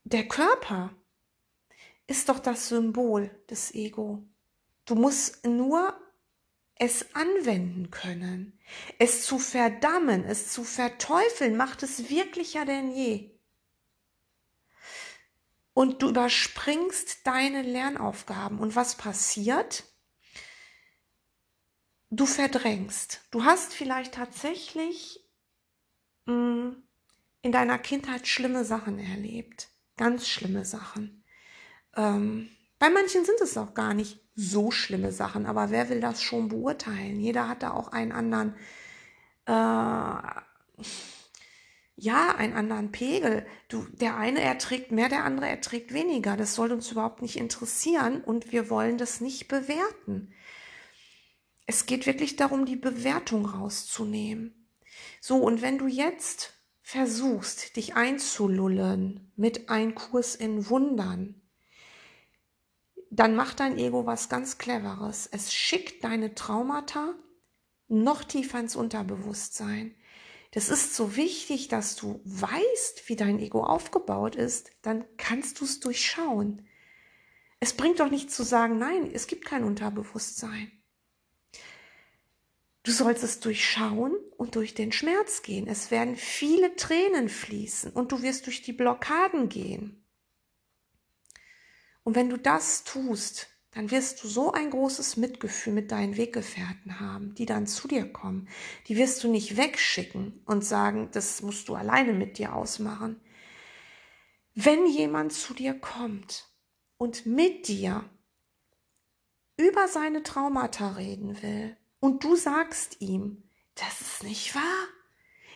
der 0.03 0.27
Körper 0.27 0.91
ist 2.07 2.29
doch 2.29 2.39
das 2.39 2.69
Symbol 2.69 3.29
des 3.49 3.73
Ego. 3.73 4.23
Du 4.85 4.95
musst 4.95 5.45
nur 5.45 5.93
es 6.75 7.13
anwenden 7.15 7.91
können. 7.91 8.59
Es 8.99 9.25
zu 9.25 9.39
verdammen, 9.39 10.23
es 10.23 10.51
zu 10.51 10.63
verteufeln, 10.63 11.57
macht 11.57 11.83
es 11.83 12.09
wirklicher 12.09 12.65
denn 12.65 12.91
je. 12.91 13.36
Und 15.77 16.01
du 16.01 16.09
überspringst 16.09 17.27
deine 17.27 17.61
Lernaufgaben. 17.61 18.57
Und 18.57 18.75
was 18.75 18.95
passiert? 18.95 19.83
Du 22.09 22.25
verdrängst. 22.25 23.21
Du 23.29 23.43
hast 23.43 23.75
vielleicht 23.75 24.15
tatsächlich 24.15 25.23
mh, 26.25 26.33
mm, 26.33 26.83
in 27.43 27.51
deiner 27.51 27.77
Kindheit 27.77 28.27
schlimme 28.27 28.65
Sachen 28.65 28.97
erlebt. 28.97 29.69
Ganz 29.97 30.27
schlimme 30.27 30.65
Sachen. 30.65 31.23
Ähm, 31.95 32.49
bei 32.79 32.89
manchen 32.89 33.23
sind 33.23 33.39
es 33.41 33.55
auch 33.55 33.75
gar 33.75 33.93
nicht 33.93 34.19
so 34.33 34.71
schlimme 34.71 35.11
Sachen, 35.11 35.45
aber 35.45 35.69
wer 35.69 35.89
will 35.89 36.01
das 36.01 36.23
schon 36.23 36.47
beurteilen? 36.47 37.19
Jeder 37.19 37.47
hat 37.47 37.61
da 37.61 37.69
auch 37.69 37.89
einen 37.89 38.13
anderen, 38.13 38.55
äh, 39.45 40.41
ja, 41.99 42.35
einen 42.35 42.53
anderen 42.53 42.91
Pegel. 42.91 43.45
Du, 43.69 43.87
der 43.91 44.17
eine 44.17 44.39
erträgt 44.41 44.91
mehr, 44.91 45.09
der 45.09 45.23
andere 45.23 45.47
erträgt 45.47 45.93
weniger. 45.93 46.37
Das 46.37 46.53
soll 46.53 46.71
uns 46.71 46.91
überhaupt 46.91 47.23
nicht 47.23 47.37
interessieren 47.37 48.23
und 48.23 48.51
wir 48.51 48.69
wollen 48.69 48.99
das 48.99 49.19
nicht 49.19 49.47
bewerten. 49.47 50.31
Es 51.65 51.87
geht 51.87 52.05
wirklich 52.05 52.35
darum, 52.35 52.65
die 52.65 52.75
Bewertung 52.75 53.47
rauszunehmen. 53.47 54.69
So, 55.19 55.37
und 55.37 55.63
wenn 55.63 55.79
du 55.79 55.87
jetzt 55.87 56.53
versuchst, 56.83 57.75
dich 57.75 57.95
einzulullen 57.95 59.33
mit 59.35 59.69
einem 59.69 59.95
Kurs 59.95 60.35
in 60.35 60.69
Wundern, 60.69 61.41
dann 63.09 63.35
macht 63.35 63.59
dein 63.59 63.77
Ego 63.77 64.05
was 64.05 64.29
ganz 64.29 64.59
Cleveres. 64.59 65.27
Es 65.31 65.51
schickt 65.51 66.03
deine 66.03 66.35
Traumata 66.35 67.15
noch 67.87 68.23
tiefer 68.23 68.59
ins 68.59 68.75
Unterbewusstsein. 68.75 69.95
Das 70.57 70.69
ist 70.69 70.95
so 70.95 71.15
wichtig, 71.15 71.67
dass 71.67 71.95
du 71.95 72.19
weißt, 72.25 73.07
wie 73.09 73.15
dein 73.15 73.37
Ego 73.37 73.63
aufgebaut 73.63 74.35
ist, 74.35 74.71
dann 74.81 75.05
kannst 75.15 75.61
du 75.61 75.65
es 75.65 75.79
durchschauen. 75.79 76.67
Es 77.59 77.73
bringt 77.73 77.99
doch 77.99 78.09
nicht 78.09 78.31
zu 78.31 78.41
sagen, 78.41 78.79
nein, 78.79 79.11
es 79.13 79.27
gibt 79.27 79.45
kein 79.45 79.63
Unterbewusstsein. 79.63 80.71
Du 82.81 82.91
sollst 82.91 83.23
es 83.23 83.39
durchschauen 83.39 84.15
und 84.35 84.55
durch 84.55 84.73
den 84.73 84.91
Schmerz 84.91 85.43
gehen. 85.43 85.67
Es 85.67 85.91
werden 85.91 86.15
viele 86.15 86.75
Tränen 86.75 87.29
fließen 87.29 87.91
und 87.91 88.11
du 88.11 88.23
wirst 88.23 88.47
durch 88.47 88.63
die 88.63 88.73
Blockaden 88.73 89.49
gehen. 89.49 90.07
Und 92.01 92.15
wenn 92.15 92.31
du 92.31 92.37
das 92.37 92.83
tust, 92.83 93.47
dann 93.77 93.91
wirst 93.91 94.23
du 94.23 94.27
so 94.27 94.53
ein 94.53 94.71
großes 94.71 95.17
Mitgefühl 95.17 95.71
mit 95.71 95.91
deinen 95.91 96.17
Weggefährten 96.17 96.99
haben, 96.99 97.35
die 97.35 97.45
dann 97.45 97.67
zu 97.67 97.87
dir 97.87 98.11
kommen. 98.11 98.49
Die 98.87 98.97
wirst 98.97 99.23
du 99.23 99.27
nicht 99.29 99.55
wegschicken 99.55 100.41
und 100.47 100.65
sagen, 100.65 101.09
das 101.11 101.43
musst 101.43 101.69
du 101.69 101.75
alleine 101.75 102.13
mit 102.13 102.39
dir 102.39 102.55
ausmachen. 102.55 103.21
Wenn 104.55 104.87
jemand 104.87 105.31
zu 105.31 105.53
dir 105.53 105.75
kommt 105.75 106.49
und 106.97 107.27
mit 107.27 107.67
dir 107.67 108.03
über 109.57 109.87
seine 109.87 110.23
Traumata 110.23 110.93
reden 110.93 111.39
will 111.43 111.77
und 111.99 112.23
du 112.23 112.35
sagst 112.35 112.99
ihm, 112.99 113.43
das 113.75 114.01
ist 114.01 114.23
nicht 114.23 114.55
wahr, 114.55 114.87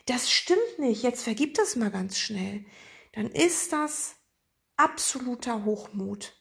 das 0.05 0.29
stimmt 0.29 0.77
nicht, 0.77 1.01
jetzt 1.01 1.23
vergib 1.23 1.55
das 1.55 1.75
mal 1.75 1.89
ganz 1.89 2.19
schnell, 2.19 2.65
dann 3.13 3.31
ist 3.31 3.73
das 3.73 4.17
absoluter 4.77 5.65
Hochmut. 5.65 6.37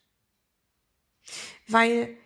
Weil 1.71 2.17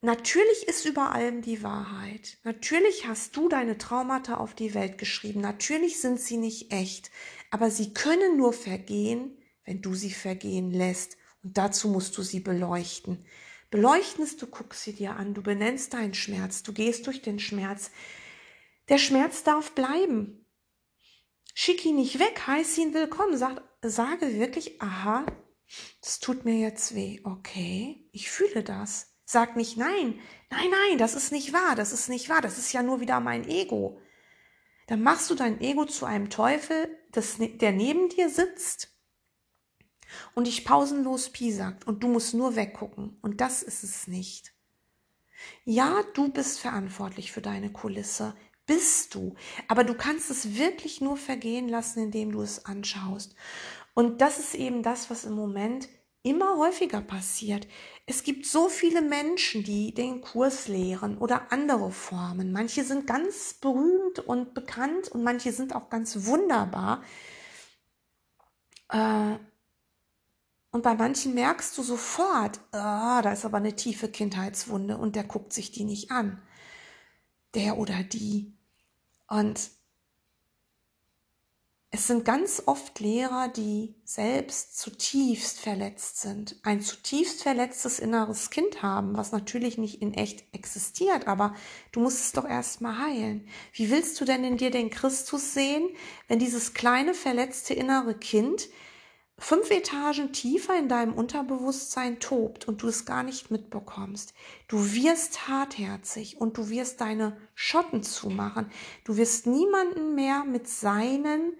natürlich 0.00 0.66
ist 0.66 0.84
über 0.84 1.12
allem 1.12 1.42
die 1.42 1.62
Wahrheit. 1.62 2.38
Natürlich 2.42 3.06
hast 3.06 3.36
du 3.36 3.48
deine 3.48 3.78
Traumata 3.78 4.36
auf 4.36 4.54
die 4.54 4.74
Welt 4.74 4.98
geschrieben. 4.98 5.40
Natürlich 5.40 6.00
sind 6.00 6.20
sie 6.20 6.36
nicht 6.36 6.72
echt. 6.72 7.10
Aber 7.50 7.70
sie 7.70 7.94
können 7.94 8.36
nur 8.36 8.52
vergehen, 8.52 9.38
wenn 9.64 9.80
du 9.80 9.94
sie 9.94 10.10
vergehen 10.10 10.70
lässt. 10.72 11.16
Und 11.42 11.56
dazu 11.56 11.88
musst 11.88 12.18
du 12.18 12.22
sie 12.22 12.40
beleuchten. 12.40 13.24
Beleuchten 13.70 14.24
ist, 14.24 14.42
du 14.42 14.46
guckst 14.46 14.82
sie 14.82 14.92
dir 14.92 15.16
an, 15.16 15.34
du 15.34 15.42
benennst 15.42 15.94
deinen 15.94 16.14
Schmerz, 16.14 16.62
du 16.62 16.72
gehst 16.72 17.06
durch 17.06 17.22
den 17.22 17.38
Schmerz. 17.38 17.90
Der 18.88 18.98
Schmerz 18.98 19.44
darf 19.44 19.72
bleiben. 19.72 20.46
Schick 21.54 21.84
ihn 21.84 21.96
nicht 21.96 22.18
weg, 22.18 22.42
heiß 22.46 22.76
ihn 22.78 22.92
willkommen. 22.92 23.36
Sag, 23.36 23.62
sage 23.82 24.38
wirklich, 24.38 24.80
aha, 24.82 25.24
das 26.00 26.20
tut 26.20 26.44
mir 26.44 26.58
jetzt 26.58 26.94
weh. 26.94 27.20
Okay, 27.24 28.08
ich 28.12 28.30
fühle 28.30 28.62
das. 28.62 29.14
Sag 29.24 29.56
nicht 29.56 29.76
nein, 29.76 30.18
nein, 30.50 30.70
nein, 30.70 30.98
das 30.98 31.14
ist 31.14 31.32
nicht 31.32 31.52
wahr, 31.52 31.74
das 31.74 31.92
ist 31.92 32.08
nicht 32.08 32.28
wahr, 32.28 32.42
das 32.42 32.58
ist 32.58 32.72
ja 32.72 32.82
nur 32.82 33.00
wieder 33.00 33.20
mein 33.20 33.48
Ego. 33.48 34.00
Dann 34.88 35.02
machst 35.02 35.30
du 35.30 35.34
dein 35.34 35.60
Ego 35.60 35.86
zu 35.86 36.04
einem 36.04 36.28
Teufel, 36.28 36.98
das, 37.12 37.38
ne, 37.38 37.48
der 37.48 37.72
neben 37.72 38.08
dir 38.08 38.28
sitzt 38.28 38.92
und 40.34 40.46
dich 40.46 40.64
pausenlos 40.64 41.30
piesackt 41.30 41.86
und 41.86 42.02
du 42.02 42.08
musst 42.08 42.34
nur 42.34 42.56
weggucken. 42.56 43.16
Und 43.22 43.40
das 43.40 43.62
ist 43.62 43.84
es 43.84 44.06
nicht. 44.06 44.52
Ja, 45.64 46.02
du 46.14 46.30
bist 46.30 46.60
verantwortlich 46.60 47.32
für 47.32 47.40
deine 47.40 47.72
Kulisse, 47.72 48.34
bist 48.66 49.14
du, 49.14 49.34
aber 49.66 49.82
du 49.82 49.94
kannst 49.94 50.30
es 50.30 50.56
wirklich 50.56 51.00
nur 51.00 51.16
vergehen 51.16 51.68
lassen, 51.68 52.04
indem 52.04 52.32
du 52.32 52.42
es 52.42 52.64
anschaust. 52.64 53.34
Und 53.94 54.20
das 54.20 54.38
ist 54.38 54.54
eben 54.54 54.82
das, 54.82 55.10
was 55.10 55.24
im 55.24 55.34
Moment 55.34 55.88
immer 56.22 56.56
häufiger 56.56 57.00
passiert. 57.00 57.66
Es 58.06 58.22
gibt 58.22 58.46
so 58.46 58.68
viele 58.68 59.02
Menschen, 59.02 59.64
die 59.64 59.92
den 59.92 60.20
Kurs 60.20 60.68
lehren 60.68 61.18
oder 61.18 61.50
andere 61.52 61.90
Formen. 61.90 62.52
Manche 62.52 62.84
sind 62.84 63.06
ganz 63.06 63.54
berühmt 63.54 64.20
und 64.20 64.54
bekannt 64.54 65.08
und 65.08 65.24
manche 65.24 65.52
sind 65.52 65.74
auch 65.74 65.90
ganz 65.90 66.26
wunderbar. 66.26 67.02
Äh, 68.88 69.36
und 70.70 70.82
bei 70.82 70.94
manchen 70.94 71.34
merkst 71.34 71.76
du 71.76 71.82
sofort, 71.82 72.60
ah, 72.72 73.20
da 73.20 73.32
ist 73.32 73.44
aber 73.44 73.58
eine 73.58 73.76
tiefe 73.76 74.08
Kindheitswunde 74.08 74.96
und 74.96 75.16
der 75.16 75.24
guckt 75.24 75.52
sich 75.52 75.70
die 75.70 75.84
nicht 75.84 76.10
an. 76.10 76.40
Der 77.54 77.76
oder 77.76 78.02
die. 78.02 78.56
Und 79.28 79.70
es 81.94 82.06
sind 82.06 82.24
ganz 82.24 82.62
oft 82.64 83.00
Lehrer, 83.00 83.48
die 83.48 83.94
selbst 84.02 84.78
zutiefst 84.78 85.60
verletzt 85.60 86.22
sind, 86.22 86.56
ein 86.62 86.80
zutiefst 86.80 87.42
verletztes 87.42 87.98
inneres 87.98 88.48
Kind 88.48 88.82
haben, 88.82 89.14
was 89.14 89.30
natürlich 89.30 89.76
nicht 89.76 90.00
in 90.00 90.14
echt 90.14 90.42
existiert, 90.54 91.26
aber 91.26 91.54
du 91.92 92.00
musst 92.00 92.20
es 92.20 92.32
doch 92.32 92.48
erstmal 92.48 92.96
heilen. 92.96 93.46
Wie 93.74 93.90
willst 93.90 94.18
du 94.18 94.24
denn 94.24 94.42
in 94.42 94.56
dir 94.56 94.70
den 94.70 94.88
Christus 94.88 95.52
sehen, 95.52 95.86
wenn 96.28 96.38
dieses 96.38 96.72
kleine 96.72 97.12
verletzte 97.12 97.74
innere 97.74 98.14
Kind 98.14 98.70
fünf 99.36 99.70
Etagen 99.70 100.32
tiefer 100.32 100.78
in 100.78 100.88
deinem 100.88 101.12
Unterbewusstsein 101.12 102.20
tobt 102.20 102.66
und 102.66 102.80
du 102.82 102.88
es 102.88 103.04
gar 103.04 103.22
nicht 103.22 103.50
mitbekommst. 103.50 104.32
Du 104.66 104.94
wirst 104.94 105.46
hartherzig 105.46 106.40
und 106.40 106.56
du 106.56 106.70
wirst 106.70 107.02
deine 107.02 107.36
Schotten 107.54 108.02
zumachen. 108.02 108.70
Du 109.04 109.18
wirst 109.18 109.46
niemanden 109.46 110.14
mehr 110.14 110.44
mit 110.44 110.68
seinen 110.68 111.52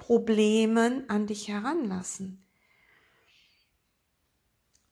Problemen 0.00 1.08
an 1.10 1.26
dich 1.26 1.48
heranlassen. 1.48 2.42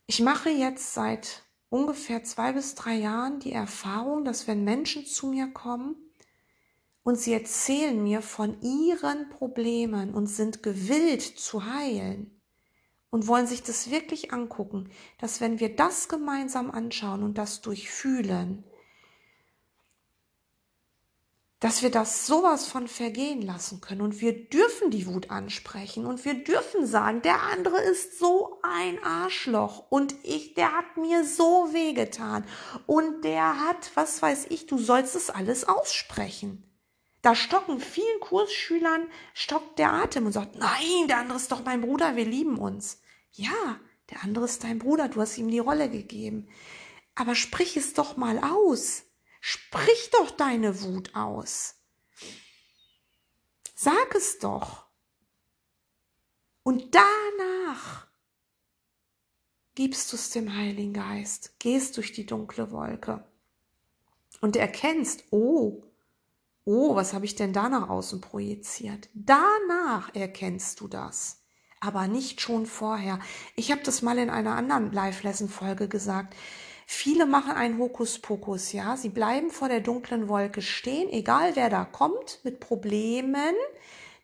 Ich 0.06 0.20
mache 0.20 0.50
jetzt 0.50 0.92
seit 0.92 1.44
ungefähr 1.70 2.24
zwei 2.24 2.52
bis 2.52 2.74
drei 2.74 2.94
Jahren 2.94 3.40
die 3.40 3.52
Erfahrung, 3.52 4.26
dass 4.26 4.46
wenn 4.46 4.64
Menschen 4.64 5.06
zu 5.06 5.28
mir 5.28 5.48
kommen 5.48 5.96
und 7.04 7.18
sie 7.18 7.32
erzählen 7.32 8.00
mir 8.02 8.20
von 8.20 8.60
ihren 8.60 9.30
Problemen 9.30 10.12
und 10.12 10.26
sind 10.26 10.62
gewillt 10.62 11.22
zu 11.22 11.64
heilen 11.64 12.38
und 13.08 13.26
wollen 13.26 13.46
sich 13.46 13.62
das 13.62 13.90
wirklich 13.90 14.34
angucken, 14.34 14.90
dass 15.16 15.40
wenn 15.40 15.58
wir 15.58 15.74
das 15.74 16.10
gemeinsam 16.10 16.70
anschauen 16.70 17.22
und 17.22 17.38
das 17.38 17.62
durchfühlen, 17.62 18.62
dass 21.60 21.82
wir 21.82 21.90
das 21.90 22.26
sowas 22.26 22.68
von 22.68 22.86
vergehen 22.86 23.42
lassen 23.42 23.80
können 23.80 24.00
und 24.00 24.20
wir 24.20 24.48
dürfen 24.48 24.90
die 24.90 25.06
Wut 25.06 25.30
ansprechen 25.30 26.06
und 26.06 26.24
wir 26.24 26.34
dürfen 26.44 26.86
sagen, 26.86 27.20
der 27.22 27.42
andere 27.42 27.80
ist 27.80 28.18
so 28.18 28.60
ein 28.62 29.02
Arschloch 29.02 29.90
und 29.90 30.14
ich, 30.22 30.54
der 30.54 30.72
hat 30.72 30.96
mir 30.96 31.24
so 31.24 31.72
wehgetan 31.72 32.44
und 32.86 33.24
der 33.24 33.60
hat, 33.60 33.90
was 33.94 34.22
weiß 34.22 34.46
ich, 34.50 34.66
du 34.66 34.78
sollst 34.78 35.16
es 35.16 35.30
alles 35.30 35.66
aussprechen. 35.66 36.64
Da 37.22 37.34
stocken 37.34 37.80
vielen 37.80 38.20
Kursschülern, 38.20 39.08
stockt 39.34 39.80
der 39.80 39.92
Atem 39.92 40.26
und 40.26 40.32
sagt, 40.32 40.54
nein, 40.56 41.08
der 41.08 41.18
andere 41.18 41.38
ist 41.38 41.50
doch 41.50 41.64
mein 41.64 41.80
Bruder, 41.80 42.14
wir 42.14 42.24
lieben 42.24 42.56
uns. 42.58 43.00
Ja, 43.32 43.80
der 44.10 44.22
andere 44.22 44.44
ist 44.44 44.62
dein 44.62 44.78
Bruder, 44.78 45.08
du 45.08 45.20
hast 45.20 45.36
ihm 45.36 45.50
die 45.50 45.58
Rolle 45.58 45.90
gegeben. 45.90 46.48
Aber 47.16 47.34
sprich 47.34 47.76
es 47.76 47.94
doch 47.94 48.16
mal 48.16 48.38
aus. 48.38 49.02
Sprich 49.40 50.10
doch 50.12 50.30
deine 50.30 50.82
Wut 50.82 51.14
aus. 51.14 51.76
Sag 53.74 54.14
es 54.14 54.38
doch. 54.38 54.86
Und 56.62 56.94
danach 56.94 58.08
gibst 59.74 60.12
du 60.12 60.16
es 60.16 60.30
dem 60.30 60.54
Heiligen 60.56 60.92
Geist, 60.92 61.58
gehst 61.60 61.96
durch 61.96 62.12
die 62.12 62.26
dunkle 62.26 62.72
Wolke 62.72 63.24
und 64.40 64.56
erkennst, 64.56 65.24
oh, 65.30 65.84
oh, 66.64 66.96
was 66.96 67.14
habe 67.14 67.24
ich 67.24 67.36
denn 67.36 67.52
da 67.52 67.68
nach 67.68 67.88
außen 67.88 68.20
projiziert? 68.20 69.08
Danach 69.14 70.14
erkennst 70.14 70.80
du 70.80 70.88
das, 70.88 71.40
aber 71.80 72.08
nicht 72.08 72.40
schon 72.40 72.66
vorher. 72.66 73.20
Ich 73.54 73.70
habe 73.70 73.82
das 73.82 74.02
mal 74.02 74.18
in 74.18 74.30
einer 74.30 74.56
anderen 74.56 74.92
Live-Lesson-Folge 74.92 75.88
gesagt. 75.88 76.34
Viele 76.90 77.26
machen 77.26 77.52
einen 77.52 77.78
Hokuspokus, 77.78 78.72
ja. 78.72 78.96
Sie 78.96 79.10
bleiben 79.10 79.50
vor 79.50 79.68
der 79.68 79.80
dunklen 79.80 80.26
Wolke 80.26 80.62
stehen, 80.62 81.10
egal 81.10 81.54
wer 81.54 81.68
da 81.68 81.84
kommt, 81.84 82.40
mit 82.44 82.60
Problemen. 82.60 83.54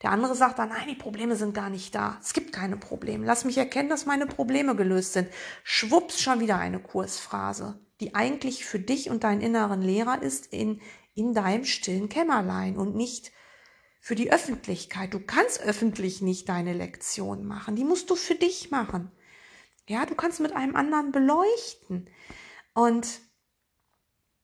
Der 0.02 0.11
andere 0.11 0.35
sagt 0.35 0.59
dann, 0.59 0.71
nein, 0.71 0.88
die 0.88 0.94
Probleme 0.94 1.37
sind 1.37 1.52
gar 1.52 1.68
nicht 1.68 1.94
da. 1.94 2.18
Es 2.23 2.33
gibt 2.33 2.54
keine 2.54 2.78
Probleme. 2.78 3.26
Lass 3.26 3.44
mich 3.44 3.59
erkennen, 3.59 3.90
dass 3.90 4.06
meine 4.06 4.26
Probleme 4.26 4.75
gelöst 4.76 5.12
sind. 5.12 5.28
Schwupps, 5.62 6.23
schon 6.23 6.40
wieder 6.40 6.56
eine 6.56 6.80
Kursphrase, 6.80 7.78
die 8.00 8.14
eigentlich 8.14 8.64
für 8.64 8.78
dich 8.78 9.11
und 9.11 9.25
deinen 9.25 9.42
inneren 9.42 9.83
Lehrer 9.83 10.23
ist 10.23 10.47
in, 10.47 10.80
in 11.14 11.35
deinem 11.35 11.66
stillen 11.66 12.09
Kämmerlein 12.09 12.78
und 12.78 12.97
nicht 12.97 13.30
für 14.00 14.14
die 14.14 14.33
Öffentlichkeit. 14.33 15.12
Du 15.12 15.21
kannst 15.21 15.61
öffentlich 15.61 16.23
nicht 16.23 16.49
deine 16.49 16.73
Lektion 16.73 17.44
machen. 17.44 17.76
Die 17.76 17.85
musst 17.85 18.09
du 18.09 18.16
für 18.16 18.37
dich 18.37 18.71
machen. 18.71 19.12
Ja, 19.87 20.06
du 20.06 20.14
kannst 20.14 20.40
mit 20.40 20.56
einem 20.56 20.76
anderen 20.76 21.12
beleuchten. 21.12 22.09
Und 22.75 23.21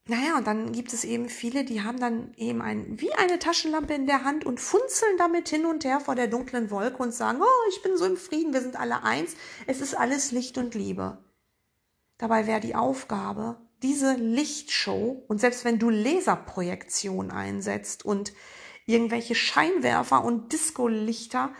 naja, 0.07 0.37
und 0.37 0.47
dann 0.47 0.71
gibt 0.71 0.93
es 0.93 1.03
eben 1.03 1.29
viele, 1.29 1.63
die 1.63 1.83
haben 1.83 1.99
dann 1.99 2.33
eben 2.35 2.61
ein, 2.61 2.99
wie 2.99 3.13
eine 3.13 3.37
Taschenlampe 3.37 3.93
in 3.93 4.07
der 4.07 4.23
Hand 4.23 4.45
und 4.45 4.59
funzeln 4.59 5.17
damit 5.17 5.47
hin 5.47 5.65
und 5.65 5.85
her 5.85 5.99
vor 5.99 6.15
der 6.15 6.27
dunklen 6.27 6.71
Wolke 6.71 7.03
und 7.03 7.13
sagen, 7.13 7.39
oh, 7.41 7.69
ich 7.69 7.83
bin 7.83 7.97
so 7.97 8.05
im 8.05 8.17
Frieden, 8.17 8.51
wir 8.51 8.61
sind 8.61 8.79
alle 8.79 9.03
eins, 9.03 9.35
es 9.67 9.79
ist 9.79 9.93
alles 9.93 10.31
Licht 10.31 10.57
und 10.57 10.73
Liebe. 10.73 11.23
Dabei 12.17 12.47
wäre 12.47 12.59
die 12.59 12.75
Aufgabe, 12.75 13.57
diese 13.83 14.15
Lichtshow, 14.15 15.23
und 15.27 15.39
selbst 15.39 15.65
wenn 15.65 15.77
du 15.77 15.89
Laserprojektion 15.89 17.31
einsetzt 17.31 18.03
und 18.03 18.33
irgendwelche 18.85 19.35
Scheinwerfer 19.35 20.23
und 20.23 20.51
Disco-Lichter, 20.51 21.53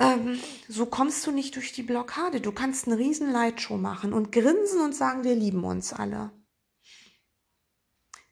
ähm, 0.00 0.40
so 0.66 0.86
kommst 0.86 1.26
du 1.26 1.30
nicht 1.30 1.56
durch 1.56 1.72
die 1.72 1.82
Blockade. 1.82 2.40
Du 2.40 2.52
kannst 2.52 2.86
eine 2.86 2.96
riesen 2.96 3.30
Lightshow 3.30 3.76
machen 3.76 4.12
und 4.14 4.32
grinsen 4.32 4.80
und 4.80 4.94
sagen, 4.94 5.24
wir 5.24 5.34
lieben 5.34 5.62
uns 5.62 5.92
alle. 5.92 6.32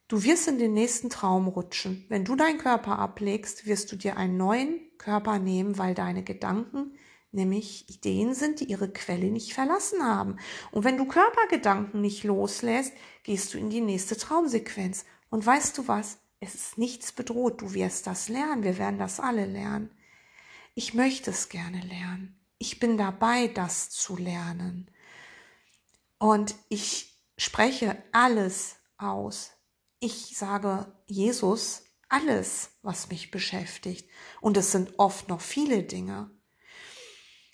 Du 0.09 0.23
wirst 0.25 0.49
in 0.49 0.59
den 0.59 0.73
nächsten 0.73 1.11
Traum 1.11 1.47
rutschen. 1.47 2.07
Wenn 2.09 2.25
du 2.25 2.35
deinen 2.35 2.57
Körper 2.57 2.99
ablegst, 2.99 3.67
wirst 3.67 3.93
du 3.93 3.97
dir 3.97 4.17
einen 4.17 4.39
neuen 4.39 4.81
Körper 4.97 5.39
nehmen, 5.39 5.77
weil 5.77 5.95
deine 5.95 6.25
Gedanken 6.25 6.97
nämlich 7.31 7.91
Ideen 7.91 8.33
sind, 8.33 8.61
die 8.61 8.65
ihre 8.65 8.91
Quelle 8.91 9.31
nicht 9.31 9.53
verlassen 9.53 10.03
haben. 10.03 10.37
Und 10.73 10.85
wenn 10.85 10.97
du 10.97 11.05
Körpergedanken 11.05 12.01
nicht 12.01 12.25
loslässt, 12.25 12.95
gehst 13.23 13.53
du 13.53 13.59
in 13.59 13.69
die 13.69 13.83
nächste 13.83 14.17
Traumsequenz. 14.17 15.05
Und 15.29 15.45
weißt 15.45 15.77
du 15.77 15.87
was? 15.87 16.17
Es 16.41 16.55
ist 16.55 16.79
nichts 16.79 17.13
bedroht. 17.13 17.61
Du 17.61 17.75
wirst 17.75 18.07
das 18.07 18.31
lernen. 18.31 18.63
Wir 18.63 18.79
werden 18.79 18.99
das 18.99 19.21
alle 19.21 19.45
lernen 19.45 19.91
ich 20.75 20.95
möchte 20.95 21.31
es 21.31 21.49
gerne 21.49 21.81
lernen. 21.81 22.39
Ich 22.59 22.81
bin 22.81 22.99
dabei, 22.99 23.49
das 23.49 23.91
zu 23.91 24.17
lernen. 24.17 24.91
Und 26.19 26.55
ich 26.69 27.17
spreche 27.37 28.03
alles 28.13 28.77
aus. 28.97 29.53
Ich 30.01 30.37
sage 30.37 30.93
Jesus 31.07 31.85
alles, 32.09 32.71
was 32.83 33.11
mich 33.11 33.31
beschäftigt. 33.31 34.09
Und 34.41 34.57
es 34.57 34.73
sind 34.73 34.99
oft 34.99 35.29
noch 35.29 35.41
viele 35.41 35.83
Dinge. 35.83 36.31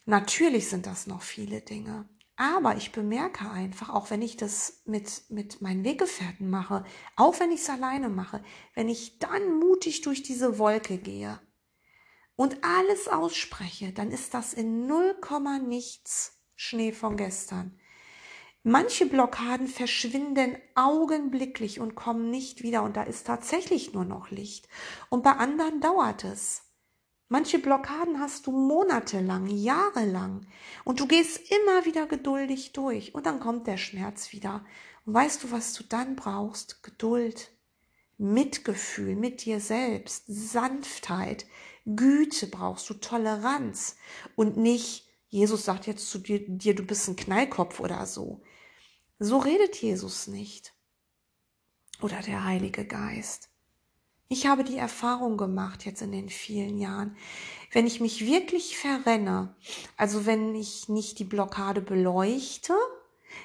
Natürlich 0.07 0.68
sind 0.68 0.87
das 0.87 1.07
noch 1.07 1.22
viele 1.22 1.61
Dinge. 1.61 2.09
Aber 2.37 2.77
ich 2.77 2.90
bemerke 2.90 3.48
einfach, 3.48 3.90
auch 3.90 4.11
wenn 4.11 4.20
ich 4.20 4.37
das 4.37 4.83
mit, 4.87 5.24
mit 5.29 5.61
meinen 5.62 5.85
Weggefährten 5.85 6.50
mache, 6.50 6.85
auch 7.14 7.38
wenn 7.38 7.53
ich 7.53 7.61
es 7.61 7.70
alleine 7.70 8.09
mache, 8.09 8.42
wenn 8.74 8.88
ich 8.88 9.18
dann 9.20 9.61
mutig 9.61 10.00
durch 10.00 10.22
diese 10.22 10.59
Wolke 10.59 10.98
gehe, 10.98 11.40
und 12.37 12.64
alles 12.64 13.09
ausspreche, 13.09 13.92
dann 13.92 14.11
ist 14.11 14.35
das 14.35 14.55
in 14.55 14.87
null 14.87 15.14
Komma 15.20 15.59
nichts 15.59 16.38
Schnee 16.57 16.92
von 16.92 17.16
gestern. 17.16 17.79
Manche 18.62 19.05
Blockaden 19.05 19.68
verschwinden 19.68 20.57
augenblicklich 20.75 21.81
und 21.81 21.94
kommen 21.94 22.31
nicht 22.31 22.62
wieder 22.62 22.83
und 22.83 22.97
da 22.97 23.03
ist 23.03 23.27
tatsächlich 23.27 23.92
nur 23.92 24.07
noch 24.07 24.31
Licht. 24.31 24.68
Und 25.11 25.23
bei 25.23 25.33
anderen 25.33 25.81
dauert 25.81 26.25
es. 26.25 26.62
Manche 27.29 27.59
Blockaden 27.59 28.20
hast 28.20 28.47
du 28.47 28.53
monatelang, 28.53 29.49
jahrelang 29.49 30.47
und 30.85 31.01
du 31.01 31.07
gehst 31.07 31.51
immer 31.51 31.85
wieder 31.85 32.07
geduldig 32.07 32.73
durch 32.73 33.14
und 33.14 33.27
dann 33.27 33.40
kommt 33.40 33.66
der 33.66 33.77
Schmerz 33.77 34.33
wieder. 34.33 34.64
Und 35.05 35.14
weißt 35.14 35.44
du, 35.44 35.51
was 35.51 35.75
du 35.75 35.85
dann 35.85 36.16
brauchst? 36.16 36.83
Geduld, 36.83 37.51
Mitgefühl 38.16 39.16
mit 39.16 39.44
dir 39.44 39.61
selbst, 39.61 40.25
Sanftheit, 40.27 41.44
Güte 41.87 42.47
brauchst 42.47 42.88
du, 42.88 42.94
Toleranz 42.94 43.97
und 44.37 44.57
nicht, 44.57 45.07
Jesus 45.29 45.64
sagt 45.64 45.87
jetzt 45.87 46.09
zu 46.09 46.18
dir, 46.18 46.40
dir, 46.47 46.75
du 46.75 46.85
bist 46.85 47.09
ein 47.09 47.16
Knallkopf 47.16 47.81
oder 47.81 48.07
so. 48.07 48.42
So 49.18 49.38
redet 49.38 49.77
Jesus 49.77 50.27
nicht. 50.27 50.73
Oder 52.01 52.20
der 52.20 52.44
Heilige 52.44 52.85
Geist. 52.85 53.51
Ich 54.29 54.47
habe 54.47 54.64
die 54.64 54.79
Erfahrung 54.79 55.37
gemacht 55.37 55.85
jetzt 55.85 56.03
in 56.03 56.11
den 56.11 56.29
vielen 56.29 56.79
Jahren, 56.79 57.16
wenn 57.73 57.87
ich 57.87 58.01
mich 58.01 58.27
wirklich 58.27 58.77
verrenne, 58.79 59.55
also 59.97 60.27
wenn 60.27 60.55
ich 60.55 60.88
nicht 60.88 61.18
die 61.18 61.25
Blockade 61.25 61.81
beleuchte, 61.81 62.75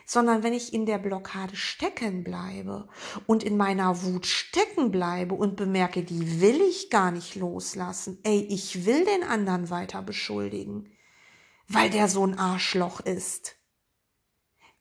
sondern 0.05 0.43
wenn 0.43 0.53
ich 0.53 0.73
in 0.73 0.85
der 0.85 0.97
Blockade 0.97 1.55
stecken 1.55 2.23
bleibe 2.23 2.87
und 3.27 3.43
in 3.43 3.57
meiner 3.57 4.03
Wut 4.03 4.25
stecken 4.25 4.91
bleibe 4.91 5.35
und 5.35 5.55
bemerke, 5.55 6.03
die 6.03 6.41
will 6.41 6.61
ich 6.61 6.89
gar 6.89 7.11
nicht 7.11 7.35
loslassen, 7.35 8.19
ey, 8.23 8.41
ich 8.49 8.85
will 8.85 9.05
den 9.05 9.23
anderen 9.23 9.69
weiter 9.69 10.01
beschuldigen, 10.01 10.91
weil 11.67 11.89
der 11.89 12.07
so 12.07 12.25
ein 12.25 12.37
Arschloch 12.37 12.99
ist. 12.99 13.55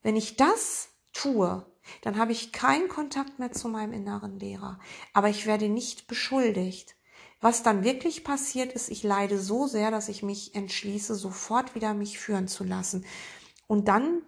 Wenn 0.02 0.16
ich 0.16 0.36
das 0.36 0.90
tue, 1.12 1.66
dann 2.02 2.18
habe 2.18 2.32
ich 2.32 2.52
keinen 2.52 2.88
Kontakt 2.88 3.38
mehr 3.38 3.52
zu 3.52 3.68
meinem 3.68 3.92
inneren 3.92 4.38
Lehrer, 4.38 4.78
aber 5.12 5.28
ich 5.28 5.46
werde 5.46 5.68
nicht 5.68 6.06
beschuldigt. 6.06 6.96
Was 7.40 7.62
dann 7.62 7.84
wirklich 7.84 8.24
passiert 8.24 8.72
ist, 8.72 8.88
ich 8.88 9.04
leide 9.04 9.38
so 9.38 9.66
sehr, 9.66 9.90
dass 9.90 10.08
ich 10.08 10.22
mich 10.22 10.54
entschließe, 10.56 11.14
sofort 11.14 11.74
wieder 11.74 11.94
mich 11.94 12.18
führen 12.18 12.48
zu 12.48 12.64
lassen. 12.64 13.04
Und 13.68 13.86
dann 13.86 14.22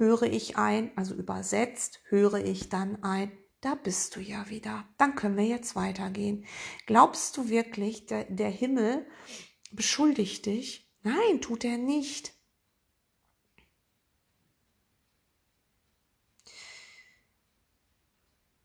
höre 0.00 0.22
ich 0.22 0.56
ein, 0.56 0.90
also 0.96 1.14
übersetzt 1.14 2.00
höre 2.08 2.44
ich 2.44 2.68
dann 2.68 3.04
ein, 3.04 3.30
da 3.60 3.74
bist 3.74 4.16
du 4.16 4.20
ja 4.20 4.48
wieder. 4.48 4.88
Dann 4.96 5.14
können 5.14 5.36
wir 5.36 5.44
jetzt 5.44 5.76
weitergehen. 5.76 6.46
Glaubst 6.86 7.36
du 7.36 7.48
wirklich, 7.48 8.06
der, 8.06 8.24
der 8.24 8.50
Himmel 8.50 9.06
beschuldigt 9.70 10.46
dich? 10.46 10.90
Nein, 11.02 11.40
tut 11.40 11.64
er 11.64 11.76
nicht. 11.76 12.32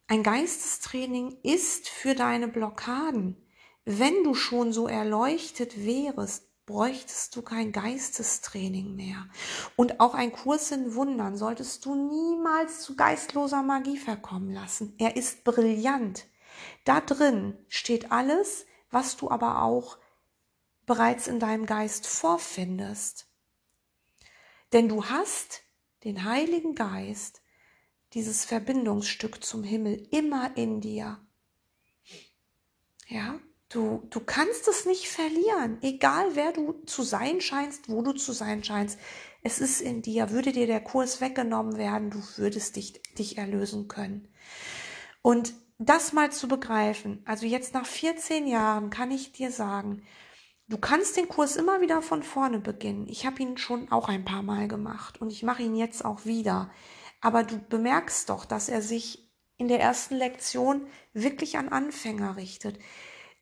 Ein 0.08 0.24
Geistestraining 0.24 1.40
ist 1.44 1.90
für 1.90 2.16
deine 2.16 2.48
Blockaden. 2.48 3.36
Wenn 3.84 4.24
du 4.24 4.34
schon 4.34 4.72
so 4.72 4.88
erleuchtet 4.88 5.84
wärest, 5.86 6.48
bräuchtest 6.66 7.36
du 7.36 7.42
kein 7.42 7.72
Geistestraining 7.72 8.96
mehr. 8.96 9.28
Und 9.76 10.00
auch 10.00 10.14
ein 10.14 10.32
Kurs 10.32 10.72
in 10.72 10.96
Wundern 10.96 11.38
solltest 11.38 11.86
du 11.86 11.96
niemals 11.96 12.82
zu 12.82 12.96
geistloser 12.96 13.62
Magie 13.62 13.98
verkommen 13.98 14.52
lassen. 14.52 14.96
Er 14.98 15.16
ist 15.16 15.44
brillant. 15.44 16.26
Da 16.84 17.02
drin 17.02 17.58
steht 17.68 18.12
alles, 18.12 18.66
was 18.90 19.18
du 19.18 19.30
aber 19.30 19.62
auch 19.62 19.98
bereits 20.86 21.28
in 21.28 21.40
deinem 21.40 21.66
Geist 21.66 22.08
vorfindest. 22.08 23.28
Denn 24.74 24.90
du 24.90 25.06
hast 25.06 25.62
den 26.04 26.24
Heiligen 26.24 26.76
Geist, 26.76 27.42
dieses 28.14 28.46
Verbindungsstück 28.46 29.44
zum 29.44 29.64
Himmel, 29.64 30.08
immer 30.12 30.56
in 30.56 30.82
dir. 30.82 31.20
Ja, 33.08 33.40
du, 33.70 34.06
du 34.10 34.20
kannst 34.20 34.68
es 34.68 34.86
nicht 34.86 35.08
verlieren, 35.08 35.78
egal 35.82 36.36
wer 36.36 36.52
du 36.52 36.74
zu 36.86 37.04
sein 37.04 37.42
scheinst, 37.42 37.90
wo 37.90 38.02
du 38.02 38.14
zu 38.14 38.32
sein 38.32 38.64
scheinst. 38.64 39.00
Es 39.44 39.60
ist 39.60 39.82
in 39.82 40.02
dir. 40.02 40.32
Würde 40.32 40.52
dir 40.52 40.68
der 40.68 40.82
Kurs 40.82 41.22
weggenommen 41.22 41.78
werden, 41.78 42.10
du 42.10 42.22
würdest 42.38 42.76
dich, 42.76 43.02
dich 43.18 43.38
erlösen 43.38 43.88
können. 43.88 44.28
Und 45.22 45.54
das 45.78 46.14
mal 46.14 46.32
zu 46.32 46.48
begreifen, 46.48 47.22
also 47.26 47.46
jetzt 47.46 47.74
nach 47.74 47.86
14 47.86 48.48
Jahren 48.48 48.90
kann 48.90 49.12
ich 49.12 49.34
dir 49.34 49.52
sagen, 49.52 50.04
du 50.68 50.78
kannst 50.78 51.18
den 51.18 51.28
Kurs 51.28 51.58
immer 51.58 51.82
wieder 51.82 52.02
von 52.02 52.24
vorne 52.24 52.60
beginnen. 52.60 53.08
Ich 53.10 53.26
habe 53.26 53.42
ihn 53.42 53.58
schon 53.58 53.92
auch 53.92 54.08
ein 54.08 54.24
paar 54.24 54.42
Mal 54.42 54.68
gemacht 54.68 55.20
und 55.20 55.32
ich 55.32 55.44
mache 55.44 55.64
ihn 55.64 55.76
jetzt 55.76 56.06
auch 56.06 56.26
wieder. 56.26 56.72
Aber 57.22 57.44
du 57.44 57.58
bemerkst 57.58 58.30
doch, 58.30 58.46
dass 58.46 58.70
er 58.70 58.82
sich 58.82 59.32
in 59.58 59.68
der 59.68 59.80
ersten 59.80 60.16
Lektion 60.16 60.88
wirklich 61.14 61.58
an 61.58 61.70
Anfänger 61.70 62.38
richtet. 62.38 62.80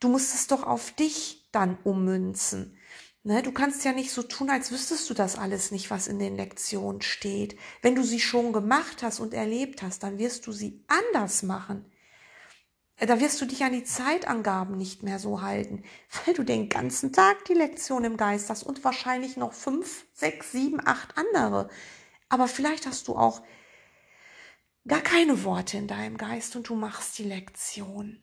Du 0.03 0.09
musst 0.09 0.35
es 0.35 0.47
doch 0.47 0.63
auf 0.63 0.91
dich 0.91 1.47
dann 1.53 1.77
ummünzen. 1.85 2.77
Ne, 3.23 3.41
du 3.41 3.53
kannst 3.53 3.85
ja 3.85 3.93
nicht 3.93 4.11
so 4.11 4.21
tun, 4.21 4.49
als 4.49 4.69
wüsstest 4.69 5.09
du 5.09 5.13
das 5.13 5.37
alles 5.37 5.71
nicht, 5.71 5.89
was 5.91 6.07
in 6.09 6.19
den 6.19 6.35
Lektionen 6.35 7.01
steht. 7.01 7.57
Wenn 7.81 7.95
du 7.95 8.03
sie 8.03 8.19
schon 8.19 8.51
gemacht 8.51 9.01
hast 9.01 9.21
und 9.21 9.33
erlebt 9.33 9.81
hast, 9.81 10.03
dann 10.03 10.17
wirst 10.17 10.45
du 10.45 10.51
sie 10.51 10.83
anders 10.87 11.41
machen. 11.43 11.89
Da 12.97 13.21
wirst 13.21 13.39
du 13.39 13.45
dich 13.45 13.63
an 13.63 13.71
die 13.71 13.85
Zeitangaben 13.85 14.77
nicht 14.77 15.03
mehr 15.03 15.19
so 15.19 15.41
halten, 15.41 15.83
weil 16.25 16.33
du 16.33 16.43
den 16.43 16.67
ganzen 16.67 17.13
Tag 17.13 17.45
die 17.45 17.53
Lektion 17.53 18.03
im 18.03 18.17
Geist 18.17 18.49
hast 18.49 18.63
und 18.63 18.83
wahrscheinlich 18.83 19.37
noch 19.37 19.53
fünf, 19.53 20.05
sechs, 20.11 20.51
sieben, 20.51 20.85
acht 20.85 21.17
andere. 21.17 21.69
Aber 22.27 22.49
vielleicht 22.49 22.87
hast 22.87 23.07
du 23.07 23.15
auch 23.15 23.41
gar 24.85 24.99
keine 24.99 25.45
Worte 25.45 25.77
in 25.77 25.87
deinem 25.87 26.17
Geist 26.17 26.57
und 26.57 26.67
du 26.67 26.75
machst 26.75 27.17
die 27.19 27.23
Lektion. 27.23 28.21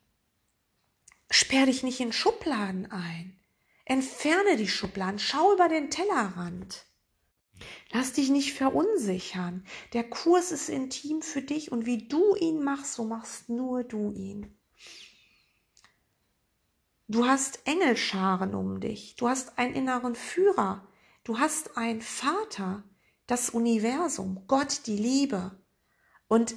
Sperr 1.30 1.66
dich 1.66 1.82
nicht 1.82 2.00
in 2.00 2.12
Schubladen 2.12 2.90
ein. 2.90 3.38
Entferne 3.84 4.56
die 4.56 4.68
Schubladen, 4.68 5.18
schau 5.18 5.54
über 5.54 5.68
den 5.68 5.90
Tellerrand. 5.90 6.86
Lass 7.92 8.12
dich 8.12 8.30
nicht 8.30 8.54
verunsichern. 8.54 9.64
Der 9.92 10.04
Kurs 10.04 10.50
ist 10.50 10.68
intim 10.68 11.22
für 11.22 11.42
dich 11.42 11.72
und 11.72 11.86
wie 11.86 12.08
du 12.08 12.34
ihn 12.36 12.62
machst, 12.62 12.94
so 12.94 13.04
machst 13.04 13.48
nur 13.48 13.84
du 13.84 14.12
ihn. 14.12 14.56
Du 17.08 17.26
hast 17.26 17.60
Engelscharen 17.64 18.54
um 18.54 18.80
dich. 18.80 19.16
Du 19.16 19.28
hast 19.28 19.58
einen 19.58 19.74
inneren 19.74 20.14
Führer. 20.14 20.86
Du 21.24 21.38
hast 21.38 21.76
einen 21.76 22.02
Vater, 22.02 22.84
das 23.26 23.50
Universum, 23.50 24.44
Gott, 24.46 24.86
die 24.86 24.96
Liebe. 24.96 25.60
Und 26.28 26.54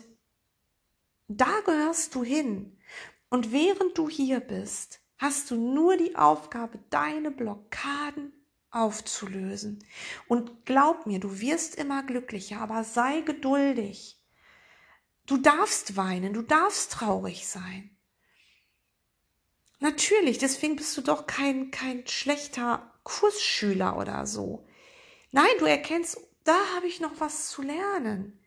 da 1.28 1.60
gehörst 1.66 2.14
du 2.16 2.24
hin. 2.24 2.78
Und 3.34 3.52
während 3.52 3.98
du 3.98 4.10
hier 4.10 4.42
bist, 4.42 5.00
hast 5.18 5.50
du 5.50 5.56
nur 5.56 5.98
die 5.98 6.16
Aufgabe, 6.16 6.78
deine 6.92 7.32
Blockaden 7.32 8.32
aufzulösen. 8.70 9.84
Und 10.28 10.68
glaub 10.68 11.08
mir, 11.08 11.20
du 11.20 11.40
wirst 11.40 11.74
immer 11.74 12.04
glücklicher, 12.04 12.60
aber 12.60 12.84
sei 12.84 13.22
geduldig. 13.22 14.22
Du 15.26 15.38
darfst 15.38 15.98
weinen, 15.98 16.34
du 16.34 16.44
darfst 16.44 16.92
traurig 16.92 17.48
sein. 17.48 17.98
Natürlich, 19.80 20.38
deswegen 20.38 20.76
bist 20.76 20.96
du 20.96 21.02
doch 21.02 21.26
kein, 21.26 21.72
kein 21.72 22.06
schlechter 22.06 22.94
Kursschüler 23.02 23.98
oder 23.98 24.28
so. 24.28 24.64
Nein, 25.32 25.50
du 25.58 25.66
erkennst, 25.66 26.20
da 26.44 26.56
habe 26.76 26.86
ich 26.86 27.00
noch 27.00 27.20
was 27.20 27.50
zu 27.50 27.64
lernen. 27.64 28.40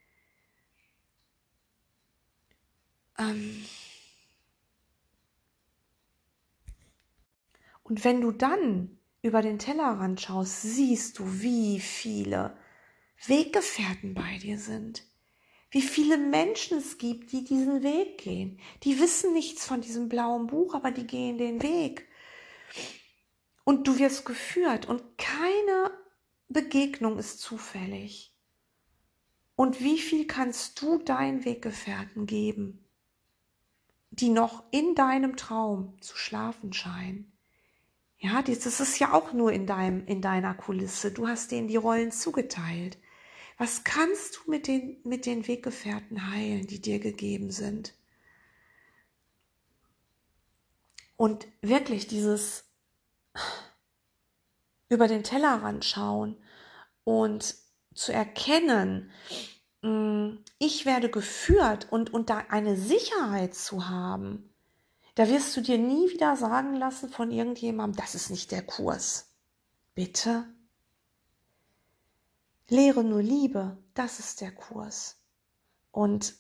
Ähm 3.19 3.67
Und 7.87 8.03
wenn 8.03 8.21
du 8.21 8.33
dann 8.33 8.99
über 9.23 9.43
den 9.43 9.61
Tellerrand 9.61 10.21
schaust, 10.21 10.63
siehst 10.63 11.21
du, 11.21 11.41
wie 11.41 11.79
viele 11.79 12.57
Weggefährten 13.27 14.13
bei 14.13 14.39
dir 14.39 14.59
sind. 14.59 15.05
Wie 15.71 15.83
viele 15.83 16.19
Menschen 16.19 16.79
es 16.79 16.99
gibt, 16.99 17.31
die 17.31 17.45
diesen 17.45 17.85
Weg 17.85 18.19
gehen. 18.19 18.59
Die 18.83 18.99
wissen 18.99 19.33
nichts 19.33 19.65
von 19.65 19.83
diesem 19.83 20.09
blauen 20.09 20.49
Buch, 20.49 20.75
aber 20.75 20.91
die 20.91 21.07
gehen 21.07 21.39
den 21.39 21.63
Weg. 21.63 22.09
Und 23.63 23.87
du 23.87 24.01
wirst 24.01 24.25
geführt 24.25 24.87
und 24.87 25.17
keine 25.17 25.93
Begegnung 26.49 27.21
ist 27.21 27.39
zufällig. 27.39 28.35
Und 29.55 29.81
wie 29.81 29.99
viel 29.99 30.27
kannst 30.27 30.83
du 30.83 30.99
deinen 30.99 31.45
Weggefährten 31.45 32.27
geben, 32.27 32.85
die 34.11 34.31
noch 34.31 34.65
in 34.73 34.97
deinem 34.97 35.37
Traum 35.37 35.97
zu 36.01 36.17
schlafen 36.17 36.73
scheinen? 36.73 37.36
Ja, 38.19 38.43
das 38.43 38.81
ist 38.81 38.99
ja 38.99 39.13
auch 39.13 39.33
nur 39.33 39.53
in 39.53 39.67
deinem, 39.67 40.07
in 40.07 40.23
deiner 40.23 40.55
Kulisse. 40.55 41.13
Du 41.13 41.29
hast 41.29 41.51
denen 41.51 41.69
die 41.69 41.77
Rollen 41.77 42.13
zugeteilt. 42.13 42.99
Was 43.59 43.85
kannst 43.85 44.37
du 44.37 44.51
mit 44.51 44.67
den, 44.67 44.99
mit 45.05 45.27
den 45.27 45.47
Weggefährten 45.47 46.31
heilen, 46.31 46.67
die 46.67 46.81
dir 46.81 46.99
gegeben 46.99 47.51
sind? 47.51 47.95
Und 51.17 51.47
wirklich 51.63 52.07
dieses 52.07 52.65
über 54.89 55.09
den 55.09 55.25
Tellerrand 55.25 55.85
schauen 55.85 56.37
und 57.05 57.55
zu 57.95 58.13
erkennen, 58.13 59.11
mm, 59.83 60.39
ich 60.59 60.87
werde 60.87 61.11
geführt 61.11 61.89
und, 61.91 62.13
und 62.13 62.31
da 62.31 62.39
eine 62.51 62.77
Sicherheit 62.77 63.55
zu 63.55 63.89
haben, 63.89 64.51
da 65.17 65.29
wirst 65.29 65.57
du 65.57 65.63
dir 65.63 65.79
nie 65.79 66.11
wieder 66.11 66.37
sagen 66.37 66.75
lassen 66.75 67.09
von 67.09 67.31
irgendjemandem, 67.31 67.97
das 67.97 68.15
ist 68.15 68.31
nicht 68.31 68.53
der 68.53 68.63
Kurs. 68.63 69.31
Bitte? 69.95 70.45
Lehre 72.69 73.03
nur 73.03 73.23
Liebe, 73.23 73.79
das 73.95 74.19
ist 74.21 74.43
der 74.43 74.53
Kurs. 74.53 75.17
Und 75.91 76.35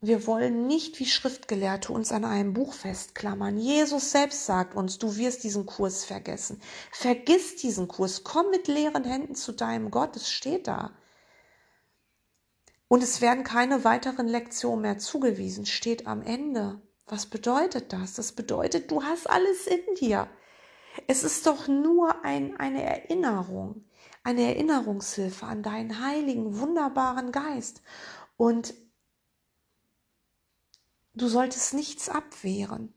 wir 0.00 0.28
wollen 0.28 0.68
nicht 0.68 1.00
wie 1.00 1.06
Schriftgelehrte 1.06 1.92
uns 1.92 2.12
an 2.12 2.24
einem 2.24 2.52
Buch 2.52 2.72
festklammern. 2.72 3.58
Jesus 3.58 4.12
selbst 4.12 4.46
sagt 4.46 4.76
uns, 4.76 4.98
du 4.98 5.16
wirst 5.16 5.42
diesen 5.42 5.66
Kurs 5.66 6.04
vergessen. 6.04 6.60
Vergiss 6.92 7.56
diesen 7.56 7.88
Kurs. 7.88 8.22
Komm 8.22 8.50
mit 8.50 8.68
leeren 8.68 9.02
Händen 9.02 9.34
zu 9.34 9.50
deinem 9.50 9.90
Gott. 9.90 10.14
Es 10.14 10.30
steht 10.30 10.68
da. 10.68 10.92
Und 12.86 13.02
es 13.02 13.20
werden 13.20 13.42
keine 13.42 13.82
weiteren 13.82 14.28
Lektionen 14.28 14.82
mehr 14.82 14.98
zugewiesen. 14.98 15.66
Steht 15.66 16.06
am 16.06 16.22
Ende. 16.22 16.80
Was 17.08 17.26
bedeutet 17.26 17.92
das? 17.92 18.14
Das 18.14 18.32
bedeutet, 18.32 18.90
du 18.90 19.02
hast 19.02 19.28
alles 19.28 19.66
in 19.66 19.94
dir. 19.98 20.28
Es 21.06 21.24
ist 21.24 21.46
doch 21.46 21.68
nur 21.68 22.24
ein, 22.24 22.58
eine 22.58 22.82
Erinnerung, 22.82 23.84
eine 24.24 24.42
Erinnerungshilfe 24.42 25.46
an 25.46 25.62
deinen 25.62 26.04
heiligen, 26.04 26.58
wunderbaren 26.58 27.32
Geist. 27.32 27.82
Und 28.36 28.74
du 31.14 31.28
solltest 31.28 31.74
nichts 31.74 32.08
abwehren. 32.08 32.94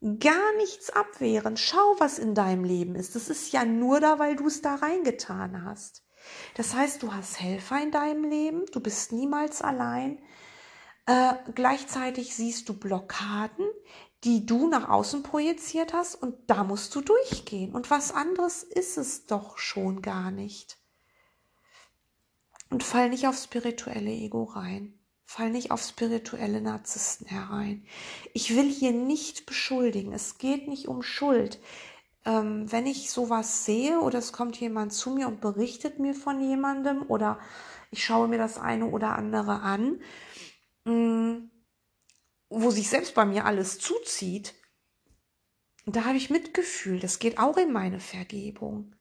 Gar 0.00 0.56
nichts 0.56 0.88
abwehren. 0.90 1.58
Schau, 1.58 1.96
was 1.98 2.18
in 2.18 2.34
deinem 2.34 2.64
Leben 2.64 2.94
ist. 2.94 3.16
Das 3.16 3.28
ist 3.28 3.52
ja 3.52 3.66
nur 3.66 4.00
da, 4.00 4.18
weil 4.18 4.36
du 4.36 4.46
es 4.46 4.62
da 4.62 4.76
reingetan 4.76 5.64
hast. 5.64 6.02
Das 6.54 6.74
heißt, 6.74 7.02
du 7.02 7.12
hast 7.12 7.40
Helfer 7.40 7.82
in 7.82 7.90
deinem 7.90 8.24
Leben, 8.24 8.66
du 8.72 8.80
bist 8.80 9.12
niemals 9.12 9.62
allein, 9.62 10.18
äh, 11.06 11.34
gleichzeitig 11.54 12.34
siehst 12.34 12.68
du 12.68 12.74
Blockaden, 12.74 13.66
die 14.24 14.44
du 14.44 14.68
nach 14.68 14.88
außen 14.88 15.22
projiziert 15.22 15.92
hast 15.94 16.14
und 16.14 16.34
da 16.46 16.64
musst 16.64 16.94
du 16.94 17.00
durchgehen. 17.00 17.74
Und 17.74 17.90
was 17.90 18.12
anderes 18.12 18.62
ist 18.62 18.98
es 18.98 19.26
doch 19.26 19.58
schon 19.58 20.02
gar 20.02 20.30
nicht. 20.30 20.78
Und 22.68 22.84
fall 22.84 23.08
nicht 23.08 23.26
auf 23.26 23.36
spirituelle 23.36 24.10
Ego 24.10 24.44
rein. 24.44 24.94
Fall 25.24 25.50
nicht 25.50 25.70
auf 25.70 25.80
spirituelle 25.80 26.60
Narzissten 26.60 27.26
herein. 27.26 27.84
Ich 28.34 28.54
will 28.56 28.68
hier 28.68 28.92
nicht 28.92 29.46
beschuldigen. 29.46 30.12
Es 30.12 30.38
geht 30.38 30.68
nicht 30.68 30.88
um 30.88 31.02
Schuld. 31.02 31.60
Ähm, 32.24 32.70
wenn 32.70 32.86
ich 32.86 33.10
sowas 33.10 33.64
sehe 33.64 34.00
oder 34.00 34.18
es 34.18 34.32
kommt 34.32 34.60
jemand 34.60 34.92
zu 34.92 35.10
mir 35.10 35.28
und 35.28 35.40
berichtet 35.40 35.98
mir 35.98 36.14
von 36.14 36.40
jemandem 36.40 37.02
oder 37.08 37.38
ich 37.90 38.04
schaue 38.04 38.28
mir 38.28 38.38
das 38.38 38.58
eine 38.58 38.86
oder 38.86 39.16
andere 39.16 39.60
an, 39.60 40.00
Mm, 40.84 41.50
wo 42.48 42.70
sich 42.70 42.88
selbst 42.88 43.14
bei 43.14 43.24
mir 43.24 43.44
alles 43.44 43.78
zuzieht, 43.78 44.54
da 45.86 46.04
habe 46.04 46.16
ich 46.16 46.30
Mitgefühl. 46.30 47.00
Das 47.00 47.18
geht 47.18 47.38
auch 47.38 47.56
in 47.56 47.72
meine 47.72 48.00
Vergebung. 48.00 48.94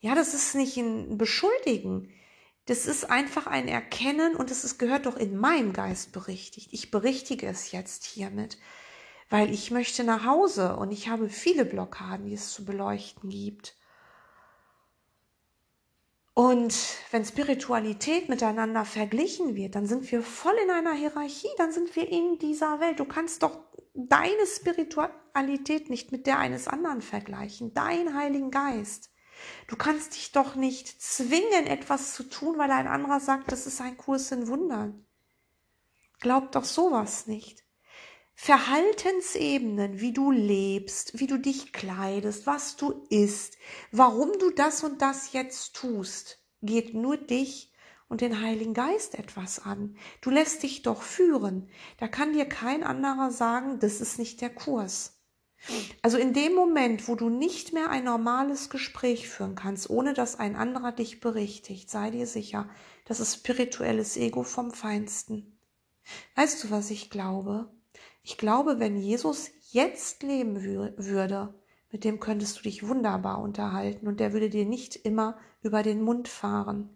Ja, 0.00 0.14
das 0.14 0.34
ist 0.34 0.54
nicht 0.54 0.76
ein 0.76 1.18
Beschuldigen. 1.18 2.12
Das 2.66 2.86
ist 2.86 3.04
einfach 3.04 3.46
ein 3.46 3.68
Erkennen 3.68 4.34
und 4.34 4.50
es 4.50 4.78
gehört 4.78 5.06
doch 5.06 5.16
in 5.16 5.36
meinem 5.36 5.72
Geist 5.72 6.12
berichtigt. 6.12 6.68
Ich 6.72 6.90
berichtige 6.90 7.46
es 7.46 7.70
jetzt 7.70 8.04
hiermit, 8.04 8.58
weil 9.30 9.52
ich 9.52 9.70
möchte 9.70 10.02
nach 10.02 10.24
Hause 10.24 10.76
und 10.76 10.90
ich 10.90 11.08
habe 11.08 11.28
viele 11.28 11.64
Blockaden, 11.64 12.26
die 12.26 12.34
es 12.34 12.52
zu 12.52 12.64
beleuchten 12.64 13.30
gibt. 13.30 13.76
Und 16.38 16.76
wenn 17.12 17.24
Spiritualität 17.24 18.28
miteinander 18.28 18.84
verglichen 18.84 19.54
wird, 19.54 19.74
dann 19.74 19.86
sind 19.86 20.12
wir 20.12 20.22
voll 20.22 20.52
in 20.62 20.70
einer 20.70 20.92
Hierarchie, 20.92 21.48
dann 21.56 21.72
sind 21.72 21.96
wir 21.96 22.06
in 22.12 22.38
dieser 22.38 22.78
Welt. 22.78 23.00
Du 23.00 23.06
kannst 23.06 23.42
doch 23.42 23.58
deine 23.94 24.46
Spiritualität 24.46 25.88
nicht 25.88 26.12
mit 26.12 26.26
der 26.26 26.38
eines 26.38 26.68
anderen 26.68 27.00
vergleichen, 27.00 27.72
dein 27.72 28.14
Heiligen 28.14 28.50
Geist. 28.50 29.10
Du 29.66 29.76
kannst 29.76 30.14
dich 30.14 30.32
doch 30.32 30.56
nicht 30.56 31.00
zwingen, 31.00 31.66
etwas 31.66 32.12
zu 32.12 32.24
tun, 32.24 32.58
weil 32.58 32.70
ein 32.70 32.86
anderer 32.86 33.20
sagt, 33.20 33.50
das 33.50 33.66
ist 33.66 33.80
ein 33.80 33.96
Kurs 33.96 34.30
in 34.30 34.46
Wundern. 34.46 35.06
Glaub 36.20 36.52
doch 36.52 36.64
sowas 36.64 37.26
nicht. 37.26 37.65
Verhaltensebenen, 38.38 39.98
wie 40.00 40.12
du 40.12 40.30
lebst, 40.30 41.18
wie 41.18 41.26
du 41.26 41.38
dich 41.38 41.72
kleidest, 41.72 42.46
was 42.46 42.76
du 42.76 43.06
isst, 43.08 43.56
warum 43.90 44.30
du 44.38 44.50
das 44.50 44.84
und 44.84 45.00
das 45.00 45.32
jetzt 45.32 45.74
tust, 45.74 46.38
geht 46.60 46.92
nur 46.94 47.16
dich 47.16 47.72
und 48.08 48.20
den 48.20 48.40
Heiligen 48.42 48.74
Geist 48.74 49.18
etwas 49.18 49.58
an. 49.58 49.96
Du 50.20 50.30
lässt 50.30 50.62
dich 50.62 50.82
doch 50.82 51.02
führen. 51.02 51.68
Da 51.98 52.08
kann 52.08 52.34
dir 52.34 52.44
kein 52.44 52.84
anderer 52.84 53.30
sagen, 53.30 53.80
das 53.80 54.00
ist 54.02 54.18
nicht 54.18 54.42
der 54.42 54.50
Kurs. 54.50 55.18
Also 56.02 56.18
in 56.18 56.34
dem 56.34 56.54
Moment, 56.54 57.08
wo 57.08 57.14
du 57.14 57.30
nicht 57.30 57.72
mehr 57.72 57.88
ein 57.88 58.04
normales 58.04 58.68
Gespräch 58.68 59.28
führen 59.28 59.54
kannst, 59.54 59.88
ohne 59.88 60.12
dass 60.12 60.38
ein 60.38 60.54
anderer 60.56 60.92
dich 60.92 61.20
berichtigt, 61.20 61.90
sei 61.90 62.10
dir 62.10 62.26
sicher, 62.26 62.68
das 63.06 63.18
ist 63.18 63.34
spirituelles 63.34 64.18
Ego 64.18 64.42
vom 64.42 64.72
Feinsten. 64.72 65.58
Weißt 66.36 66.62
du, 66.62 66.70
was 66.70 66.90
ich 66.90 67.10
glaube? 67.10 67.74
Ich 68.28 68.38
glaube, 68.38 68.80
wenn 68.80 68.96
Jesus 68.96 69.52
jetzt 69.70 70.24
leben 70.24 70.64
würde, 70.64 71.54
mit 71.92 72.02
dem 72.02 72.18
könntest 72.18 72.58
du 72.58 72.62
dich 72.64 72.88
wunderbar 72.88 73.40
unterhalten 73.40 74.08
und 74.08 74.18
der 74.18 74.32
würde 74.32 74.50
dir 74.50 74.66
nicht 74.66 74.96
immer 74.96 75.38
über 75.62 75.84
den 75.84 76.02
Mund 76.02 76.26
fahren. 76.26 76.90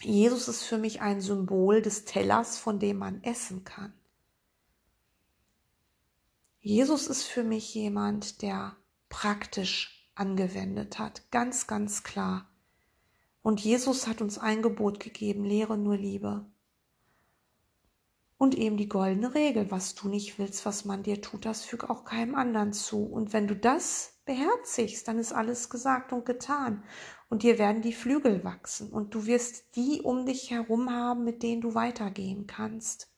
Jesus 0.00 0.46
ist 0.46 0.62
für 0.62 0.78
mich 0.78 1.00
ein 1.00 1.20
Symbol 1.20 1.82
des 1.82 2.04
Tellers, 2.04 2.58
von 2.58 2.78
dem 2.78 2.98
man 2.98 3.24
essen 3.24 3.64
kann. 3.64 3.92
Jesus 6.60 7.08
ist 7.08 7.24
für 7.24 7.42
mich 7.42 7.74
jemand, 7.74 8.40
der 8.40 8.76
praktisch 9.08 10.08
angewendet 10.14 11.00
hat, 11.00 11.28
ganz, 11.32 11.66
ganz 11.66 12.04
klar. 12.04 12.48
Und 13.42 13.60
Jesus 13.60 14.06
hat 14.06 14.20
uns 14.20 14.38
ein 14.38 14.62
Gebot 14.62 15.00
gegeben, 15.00 15.44
lehre 15.44 15.76
nur 15.76 15.96
Liebe. 15.96 16.46
Und 18.44 18.58
eben 18.58 18.76
die 18.76 18.90
goldene 18.90 19.34
Regel, 19.34 19.70
was 19.70 19.94
du 19.94 20.06
nicht 20.06 20.38
willst, 20.38 20.66
was 20.66 20.84
man 20.84 21.02
dir 21.02 21.22
tut, 21.22 21.46
das 21.46 21.64
füg 21.64 21.88
auch 21.88 22.04
keinem 22.04 22.34
anderen 22.34 22.74
zu. 22.74 23.02
Und 23.02 23.32
wenn 23.32 23.48
du 23.48 23.56
das 23.56 24.20
beherzigst, 24.26 25.08
dann 25.08 25.18
ist 25.18 25.32
alles 25.32 25.70
gesagt 25.70 26.12
und 26.12 26.26
getan. 26.26 26.84
Und 27.30 27.42
dir 27.42 27.58
werden 27.58 27.80
die 27.80 27.94
Flügel 27.94 28.44
wachsen 28.44 28.92
und 28.92 29.14
du 29.14 29.24
wirst 29.24 29.74
die 29.76 30.02
um 30.02 30.26
dich 30.26 30.50
herum 30.50 30.90
haben, 30.90 31.24
mit 31.24 31.42
denen 31.42 31.62
du 31.62 31.74
weitergehen 31.74 32.46
kannst. 32.46 33.10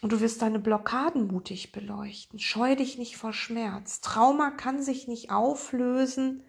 Und 0.00 0.12
du 0.12 0.20
wirst 0.22 0.40
deine 0.40 0.58
Blockaden 0.58 1.26
mutig 1.26 1.72
beleuchten. 1.72 2.38
Scheu 2.38 2.74
dich 2.74 2.96
nicht 2.96 3.18
vor 3.18 3.34
Schmerz. 3.34 4.00
Trauma 4.00 4.50
kann 4.50 4.82
sich 4.82 5.08
nicht 5.08 5.30
auflösen, 5.30 6.42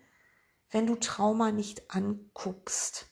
wenn 0.69 0.87
du 0.87 0.95
Trauma 0.95 1.51
nicht 1.51 1.91
anguckst. 1.93 3.10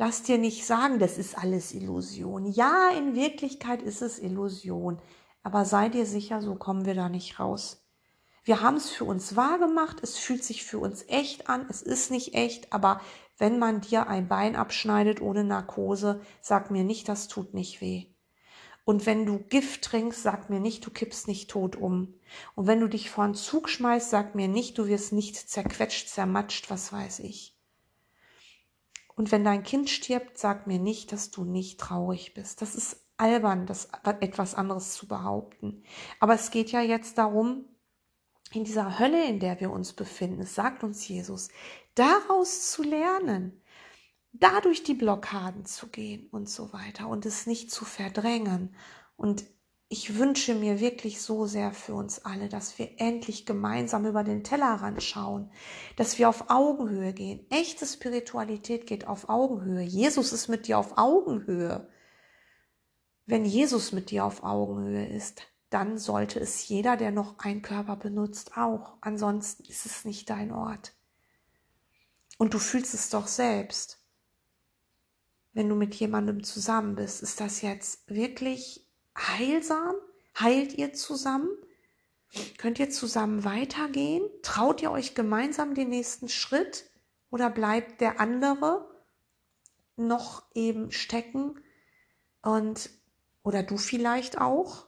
Lass 0.00 0.22
dir 0.22 0.38
nicht 0.38 0.64
sagen, 0.64 0.98
das 0.98 1.18
ist 1.18 1.36
alles 1.36 1.74
Illusion. 1.74 2.46
Ja, 2.46 2.88
in 2.96 3.14
Wirklichkeit 3.14 3.82
ist 3.82 4.00
es 4.00 4.18
Illusion. 4.18 4.98
Aber 5.42 5.66
sei 5.66 5.90
dir 5.90 6.06
sicher, 6.06 6.40
so 6.40 6.54
kommen 6.54 6.86
wir 6.86 6.94
da 6.94 7.10
nicht 7.10 7.38
raus. 7.38 7.86
Wir 8.42 8.62
haben 8.62 8.78
es 8.78 8.88
für 8.88 9.04
uns 9.04 9.36
wahr 9.36 9.58
gemacht, 9.58 9.98
es 10.00 10.16
fühlt 10.16 10.42
sich 10.42 10.64
für 10.64 10.78
uns 10.78 11.04
echt 11.08 11.50
an, 11.50 11.66
es 11.68 11.82
ist 11.82 12.10
nicht 12.10 12.32
echt, 12.32 12.72
aber 12.72 13.02
wenn 13.36 13.58
man 13.58 13.82
dir 13.82 14.06
ein 14.06 14.26
Bein 14.26 14.56
abschneidet 14.56 15.20
ohne 15.20 15.44
Narkose, 15.44 16.22
sag 16.40 16.70
mir 16.70 16.82
nicht, 16.82 17.06
das 17.06 17.28
tut 17.28 17.52
nicht 17.52 17.82
weh. 17.82 18.06
Und 18.86 19.04
wenn 19.04 19.26
du 19.26 19.38
Gift 19.38 19.82
trinkst, 19.82 20.22
sag 20.22 20.48
mir 20.48 20.60
nicht, 20.60 20.86
du 20.86 20.90
kippst 20.90 21.28
nicht 21.28 21.50
tot 21.50 21.76
um. 21.76 22.14
Und 22.54 22.66
wenn 22.66 22.80
du 22.80 22.88
dich 22.88 23.10
vor 23.10 23.24
einen 23.24 23.34
Zug 23.34 23.68
schmeißt, 23.68 24.08
sag 24.08 24.34
mir 24.34 24.48
nicht, 24.48 24.78
du 24.78 24.86
wirst 24.86 25.12
nicht 25.12 25.36
zerquetscht, 25.36 26.08
zermatscht, 26.08 26.70
was 26.70 26.90
weiß 26.90 27.18
ich. 27.18 27.59
Und 29.20 29.32
wenn 29.32 29.44
dein 29.44 29.62
Kind 29.62 29.90
stirbt, 29.90 30.38
sag 30.38 30.66
mir 30.66 30.78
nicht, 30.78 31.12
dass 31.12 31.30
du 31.30 31.44
nicht 31.44 31.78
traurig 31.78 32.32
bist. 32.32 32.62
Das 32.62 32.74
ist 32.74 33.04
albern, 33.18 33.66
das 33.66 33.90
etwas 34.02 34.54
anderes 34.54 34.94
zu 34.94 35.06
behaupten. 35.06 35.82
Aber 36.20 36.32
es 36.32 36.50
geht 36.50 36.72
ja 36.72 36.80
jetzt 36.80 37.18
darum, 37.18 37.66
in 38.50 38.64
dieser 38.64 38.98
Hölle, 38.98 39.22
in 39.26 39.38
der 39.38 39.60
wir 39.60 39.72
uns 39.72 39.92
befinden, 39.92 40.46
sagt 40.46 40.84
uns 40.84 41.06
Jesus, 41.06 41.50
daraus 41.96 42.70
zu 42.70 42.82
lernen, 42.82 43.60
dadurch 44.32 44.84
die 44.84 44.94
Blockaden 44.94 45.66
zu 45.66 45.88
gehen 45.88 46.26
und 46.30 46.48
so 46.48 46.72
weiter 46.72 47.06
und 47.06 47.26
es 47.26 47.46
nicht 47.46 47.70
zu 47.70 47.84
verdrängen 47.84 48.74
und 49.16 49.44
ich 49.92 50.16
wünsche 50.16 50.54
mir 50.54 50.78
wirklich 50.78 51.20
so 51.20 51.46
sehr 51.46 51.72
für 51.72 51.94
uns 51.94 52.24
alle, 52.24 52.48
dass 52.48 52.78
wir 52.78 53.00
endlich 53.00 53.44
gemeinsam 53.44 54.06
über 54.06 54.22
den 54.22 54.44
Tellerrand 54.44 55.02
schauen, 55.02 55.50
dass 55.96 56.16
wir 56.16 56.28
auf 56.28 56.44
Augenhöhe 56.48 57.12
gehen. 57.12 57.44
Echte 57.50 57.84
Spiritualität 57.84 58.86
geht 58.86 59.08
auf 59.08 59.28
Augenhöhe. 59.28 59.82
Jesus 59.82 60.32
ist 60.32 60.46
mit 60.46 60.68
dir 60.68 60.78
auf 60.78 60.96
Augenhöhe. 60.96 61.88
Wenn 63.26 63.44
Jesus 63.44 63.90
mit 63.90 64.12
dir 64.12 64.24
auf 64.24 64.44
Augenhöhe 64.44 65.08
ist, 65.08 65.42
dann 65.70 65.98
sollte 65.98 66.38
es 66.38 66.68
jeder, 66.68 66.96
der 66.96 67.10
noch 67.10 67.40
einen 67.40 67.62
Körper 67.62 67.96
benutzt, 67.96 68.56
auch. 68.56 68.96
Ansonsten 69.00 69.64
ist 69.64 69.86
es 69.86 70.04
nicht 70.04 70.30
dein 70.30 70.52
Ort. 70.52 70.94
Und 72.38 72.54
du 72.54 72.60
fühlst 72.60 72.94
es 72.94 73.10
doch 73.10 73.26
selbst. 73.26 74.00
Wenn 75.52 75.68
du 75.68 75.74
mit 75.74 75.96
jemandem 75.96 76.44
zusammen 76.44 76.94
bist, 76.94 77.24
ist 77.24 77.40
das 77.40 77.60
jetzt 77.60 78.08
wirklich 78.08 78.86
heilsam? 79.16 79.94
Heilt 80.38 80.74
ihr 80.74 80.92
zusammen? 80.92 81.50
Könnt 82.58 82.78
ihr 82.78 82.90
zusammen 82.90 83.44
weitergehen? 83.44 84.22
Traut 84.42 84.82
ihr 84.82 84.90
euch 84.90 85.14
gemeinsam 85.14 85.74
den 85.74 85.88
nächsten 85.88 86.28
Schritt? 86.28 86.88
Oder 87.30 87.50
bleibt 87.50 88.00
der 88.00 88.20
andere 88.20 88.88
noch 89.96 90.44
eben 90.54 90.90
stecken 90.90 91.60
und 92.42 92.90
oder 93.42 93.62
du 93.62 93.76
vielleicht 93.76 94.38
auch 94.38 94.86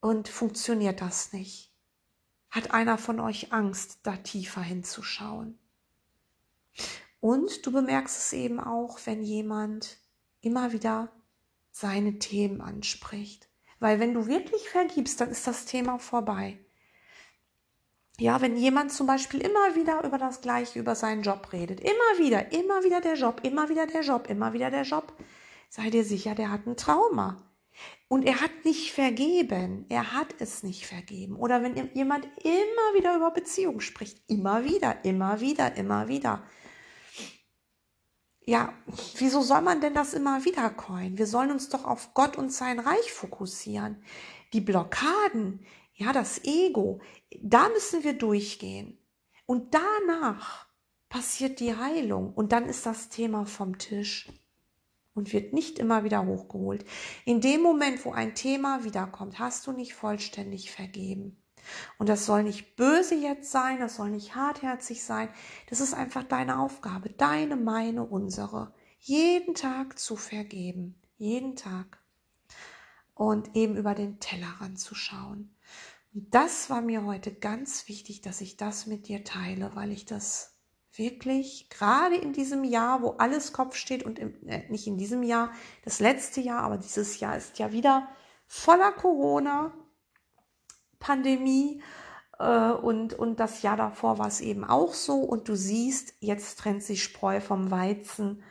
und 0.00 0.28
funktioniert 0.28 1.00
das 1.00 1.32
nicht? 1.32 1.72
Hat 2.50 2.70
einer 2.70 2.98
von 2.98 3.20
euch 3.20 3.52
Angst, 3.52 4.00
da 4.02 4.16
tiefer 4.16 4.62
hinzuschauen? 4.62 5.58
Und 7.20 7.66
du 7.66 7.72
bemerkst 7.72 8.16
es 8.16 8.32
eben 8.32 8.60
auch, 8.60 8.98
wenn 9.04 9.22
jemand 9.22 9.98
immer 10.40 10.72
wieder 10.72 11.10
seine 11.78 12.18
Themen 12.18 12.60
anspricht. 12.60 13.48
Weil 13.78 14.00
wenn 14.00 14.12
du 14.12 14.26
wirklich 14.26 14.68
vergibst, 14.68 15.20
dann 15.20 15.30
ist 15.30 15.46
das 15.46 15.64
Thema 15.64 15.98
vorbei. 15.98 16.58
Ja, 18.18 18.40
wenn 18.40 18.56
jemand 18.56 18.90
zum 18.90 19.06
Beispiel 19.06 19.40
immer 19.40 19.76
wieder 19.76 20.02
über 20.02 20.18
das 20.18 20.40
Gleiche, 20.40 20.80
über 20.80 20.96
seinen 20.96 21.22
Job 21.22 21.52
redet, 21.52 21.78
immer 21.78 22.18
wieder, 22.18 22.50
immer 22.50 22.82
wieder 22.82 23.00
der 23.00 23.14
Job, 23.14 23.42
immer 23.44 23.68
wieder 23.68 23.86
der 23.86 24.02
Job, 24.02 24.28
immer 24.28 24.52
wieder 24.52 24.72
der 24.72 24.82
Job, 24.82 25.12
sei 25.68 25.88
dir 25.90 26.02
sicher, 26.02 26.34
der 26.34 26.50
hat 26.50 26.66
ein 26.66 26.76
Trauma. 26.76 27.44
Und 28.08 28.24
er 28.24 28.40
hat 28.40 28.64
nicht 28.64 28.92
vergeben, 28.92 29.86
er 29.88 30.12
hat 30.14 30.34
es 30.40 30.64
nicht 30.64 30.84
vergeben. 30.84 31.36
Oder 31.36 31.62
wenn 31.62 31.76
jemand 31.94 32.24
immer 32.42 32.94
wieder 32.96 33.14
über 33.14 33.30
Beziehungen 33.30 33.80
spricht, 33.80 34.20
immer 34.26 34.64
wieder, 34.64 35.04
immer 35.04 35.40
wieder, 35.40 35.76
immer 35.76 36.08
wieder, 36.08 36.42
ja, 38.48 38.72
wieso 39.18 39.42
soll 39.42 39.60
man 39.60 39.82
denn 39.82 39.92
das 39.92 40.14
immer 40.14 40.42
wieder 40.46 40.70
coin? 40.70 41.18
Wir 41.18 41.26
sollen 41.26 41.50
uns 41.50 41.68
doch 41.68 41.84
auf 41.84 42.14
Gott 42.14 42.38
und 42.38 42.50
sein 42.50 42.78
Reich 42.78 43.12
fokussieren. 43.12 44.02
Die 44.54 44.62
Blockaden, 44.62 45.66
ja, 45.92 46.14
das 46.14 46.42
Ego, 46.44 47.02
da 47.42 47.68
müssen 47.68 48.04
wir 48.04 48.14
durchgehen. 48.14 48.96
Und 49.44 49.74
danach 49.74 50.66
passiert 51.10 51.60
die 51.60 51.76
Heilung 51.76 52.32
und 52.32 52.52
dann 52.52 52.64
ist 52.64 52.86
das 52.86 53.10
Thema 53.10 53.44
vom 53.44 53.76
Tisch 53.76 54.32
und 55.12 55.34
wird 55.34 55.52
nicht 55.52 55.78
immer 55.78 56.04
wieder 56.04 56.24
hochgeholt. 56.24 56.86
In 57.26 57.42
dem 57.42 57.60
Moment, 57.60 58.02
wo 58.06 58.12
ein 58.12 58.34
Thema 58.34 58.82
wiederkommt, 58.82 59.38
hast 59.38 59.66
du 59.66 59.72
nicht 59.72 59.92
vollständig 59.92 60.70
vergeben. 60.70 61.36
Und 61.98 62.08
das 62.08 62.26
soll 62.26 62.42
nicht 62.42 62.76
böse 62.76 63.14
jetzt 63.14 63.50
sein, 63.50 63.80
das 63.80 63.96
soll 63.96 64.10
nicht 64.10 64.34
hartherzig 64.34 65.02
sein. 65.02 65.28
Das 65.68 65.80
ist 65.80 65.94
einfach 65.94 66.24
deine 66.24 66.58
Aufgabe, 66.58 67.10
deine, 67.10 67.56
meine, 67.56 68.04
unsere. 68.04 68.72
Jeden 69.00 69.54
Tag 69.54 69.98
zu 69.98 70.16
vergeben. 70.16 71.00
Jeden 71.16 71.56
Tag. 71.56 71.98
Und 73.14 73.56
eben 73.56 73.76
über 73.76 73.94
den 73.94 74.20
Tellerrand 74.20 74.78
zu 74.78 74.94
schauen. 74.94 75.54
Und 76.14 76.34
das 76.34 76.70
war 76.70 76.80
mir 76.80 77.04
heute 77.04 77.32
ganz 77.32 77.88
wichtig, 77.88 78.22
dass 78.22 78.40
ich 78.40 78.56
das 78.56 78.86
mit 78.86 79.08
dir 79.08 79.24
teile, 79.24 79.74
weil 79.74 79.92
ich 79.92 80.04
das 80.04 80.58
wirklich 80.92 81.68
gerade 81.70 82.16
in 82.16 82.32
diesem 82.32 82.64
Jahr, 82.64 83.02
wo 83.02 83.10
alles 83.18 83.52
Kopf 83.52 83.76
steht 83.76 84.02
und 84.02 84.18
im, 84.18 84.34
äh, 84.48 84.68
nicht 84.68 84.86
in 84.86 84.98
diesem 84.98 85.22
Jahr, 85.22 85.52
das 85.84 86.00
letzte 86.00 86.40
Jahr, 86.40 86.62
aber 86.62 86.76
dieses 86.76 87.20
Jahr 87.20 87.36
ist 87.36 87.58
ja 87.58 87.72
wieder 87.72 88.08
voller 88.46 88.92
Corona, 88.92 89.72
Pandemie 90.98 91.82
Äh, 92.38 92.70
und, 92.70 93.14
und 93.14 93.40
das 93.40 93.62
Jahr 93.62 93.76
davor 93.76 94.18
war 94.18 94.28
es 94.28 94.40
eben 94.40 94.64
auch 94.64 94.94
so. 94.94 95.20
Und 95.20 95.48
du 95.48 95.56
siehst, 95.56 96.14
jetzt 96.20 96.58
trennt 96.58 96.82
sich 96.82 97.02
Spreu 97.02 97.40
vom 97.40 97.70
Weizen 97.70 98.42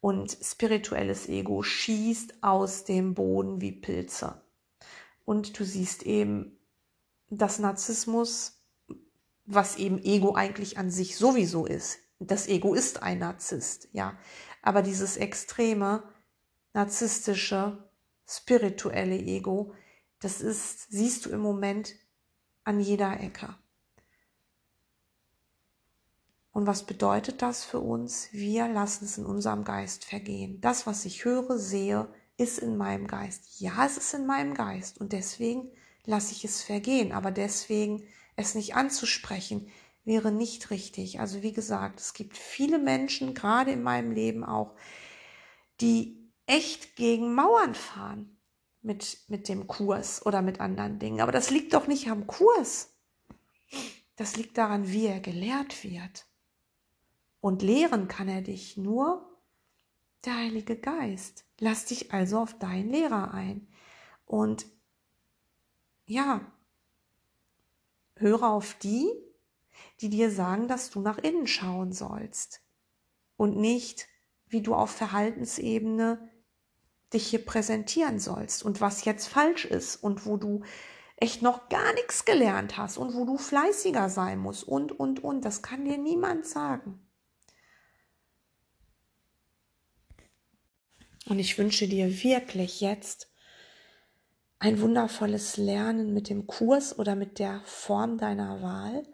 und 0.00 0.36
spirituelles 0.42 1.28
Ego 1.28 1.62
schießt 1.62 2.42
aus 2.42 2.84
dem 2.84 3.14
Boden 3.14 3.60
wie 3.60 3.72
Pilze. 3.72 4.42
Und 5.24 5.58
du 5.58 5.64
siehst 5.64 6.04
eben, 6.04 6.58
dass 7.30 7.58
Narzissmus, 7.58 8.60
was 9.46 9.76
eben 9.76 9.98
Ego 9.98 10.34
eigentlich 10.34 10.78
an 10.78 10.90
sich 10.90 11.16
sowieso 11.16 11.66
ist, 11.66 11.98
das 12.18 12.48
Ego 12.48 12.74
ist 12.74 13.02
ein 13.02 13.18
Narzisst, 13.18 13.88
ja. 13.92 14.16
Aber 14.62 14.82
dieses 14.82 15.16
extreme, 15.16 16.02
narzisstische, 16.72 17.78
spirituelle 18.26 19.18
Ego, 19.18 19.74
das 20.26 20.40
ist, 20.40 20.90
siehst 20.90 21.24
du 21.24 21.30
im 21.30 21.38
Moment 21.38 21.94
an 22.64 22.80
jeder 22.80 23.20
Ecke. 23.20 23.54
Und 26.50 26.66
was 26.66 26.84
bedeutet 26.84 27.42
das 27.42 27.64
für 27.64 27.78
uns? 27.78 28.32
Wir 28.32 28.66
lassen 28.66 29.04
es 29.04 29.18
in 29.18 29.24
unserem 29.24 29.62
Geist 29.62 30.04
vergehen. 30.04 30.60
Das, 30.60 30.84
was 30.84 31.04
ich 31.04 31.24
höre, 31.24 31.58
sehe, 31.58 32.08
ist 32.38 32.58
in 32.58 32.76
meinem 32.76 33.06
Geist. 33.06 33.60
Ja, 33.60 33.86
es 33.86 33.98
ist 33.98 34.14
in 34.14 34.26
meinem 34.26 34.54
Geist. 34.54 35.00
Und 35.00 35.12
deswegen 35.12 35.70
lasse 36.04 36.32
ich 36.32 36.44
es 36.44 36.60
vergehen. 36.60 37.12
Aber 37.12 37.30
deswegen 37.30 38.02
es 38.34 38.56
nicht 38.56 38.74
anzusprechen, 38.74 39.68
wäre 40.04 40.32
nicht 40.32 40.70
richtig. 40.70 41.20
Also 41.20 41.44
wie 41.44 41.52
gesagt, 41.52 42.00
es 42.00 42.14
gibt 42.14 42.36
viele 42.36 42.80
Menschen, 42.80 43.32
gerade 43.32 43.70
in 43.70 43.84
meinem 43.84 44.10
Leben 44.10 44.42
auch, 44.42 44.74
die 45.80 46.18
echt 46.46 46.96
gegen 46.96 47.32
Mauern 47.32 47.76
fahren 47.76 48.35
mit, 48.86 49.18
mit 49.28 49.48
dem 49.48 49.66
Kurs 49.66 50.24
oder 50.24 50.40
mit 50.40 50.60
anderen 50.60 50.98
Dingen. 50.98 51.20
Aber 51.20 51.32
das 51.32 51.50
liegt 51.50 51.74
doch 51.74 51.88
nicht 51.88 52.08
am 52.08 52.26
Kurs. 52.26 52.94
Das 54.14 54.36
liegt 54.36 54.56
daran, 54.56 54.90
wie 54.90 55.06
er 55.06 55.20
gelehrt 55.20 55.84
wird. 55.84 56.26
Und 57.40 57.62
lehren 57.62 58.08
kann 58.08 58.28
er 58.28 58.42
dich 58.42 58.76
nur 58.76 59.38
der 60.24 60.36
Heilige 60.36 60.76
Geist. 60.76 61.44
Lass 61.58 61.84
dich 61.84 62.12
also 62.12 62.38
auf 62.38 62.58
deinen 62.58 62.90
Lehrer 62.90 63.34
ein. 63.34 63.68
Und 64.24 64.66
ja, 66.06 66.40
höre 68.14 68.44
auf 68.44 68.74
die, 68.74 69.10
die 70.00 70.08
dir 70.08 70.30
sagen, 70.30 70.68
dass 70.68 70.90
du 70.90 71.00
nach 71.00 71.18
innen 71.18 71.46
schauen 71.46 71.92
sollst 71.92 72.62
und 73.36 73.56
nicht, 73.56 74.08
wie 74.46 74.62
du 74.62 74.74
auf 74.74 74.90
Verhaltensebene 74.90 76.30
dich 77.12 77.28
hier 77.28 77.44
präsentieren 77.44 78.18
sollst 78.18 78.64
und 78.64 78.80
was 78.80 79.04
jetzt 79.04 79.26
falsch 79.26 79.64
ist 79.64 79.96
und 79.96 80.26
wo 80.26 80.36
du 80.36 80.62
echt 81.16 81.42
noch 81.42 81.68
gar 81.68 81.92
nichts 81.94 82.24
gelernt 82.24 82.76
hast 82.76 82.98
und 82.98 83.14
wo 83.14 83.24
du 83.24 83.38
fleißiger 83.38 84.08
sein 84.08 84.38
musst 84.38 84.64
und, 84.64 84.92
und, 84.92 85.22
und. 85.22 85.44
Das 85.44 85.62
kann 85.62 85.84
dir 85.84 85.98
niemand 85.98 86.46
sagen. 86.46 87.00
Und 91.28 91.38
ich 91.38 91.58
wünsche 91.58 91.88
dir 91.88 92.22
wirklich 92.22 92.80
jetzt 92.80 93.30
ein 94.58 94.80
wundervolles 94.80 95.56
Lernen 95.56 96.14
mit 96.14 96.28
dem 96.28 96.46
Kurs 96.46 96.98
oder 96.98 97.14
mit 97.14 97.38
der 97.38 97.62
Form 97.64 98.18
deiner 98.18 98.62
Wahl 98.62 99.06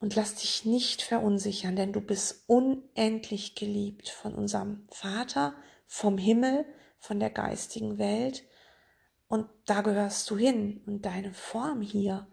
und 0.00 0.14
lass 0.14 0.36
dich 0.36 0.64
nicht 0.64 1.02
verunsichern, 1.02 1.76
denn 1.76 1.92
du 1.92 2.00
bist 2.00 2.44
unendlich 2.46 3.54
geliebt 3.54 4.08
von 4.08 4.34
unserem 4.34 4.86
Vater, 4.90 5.54
vom 5.86 6.18
Himmel, 6.18 6.64
von 6.98 7.20
der 7.20 7.30
geistigen 7.30 7.98
Welt. 7.98 8.44
Und 9.28 9.46
da 9.66 9.82
gehörst 9.82 10.28
du 10.30 10.36
hin. 10.36 10.82
Und 10.86 11.04
deine 11.04 11.32
Form 11.32 11.80
hier, 11.80 12.26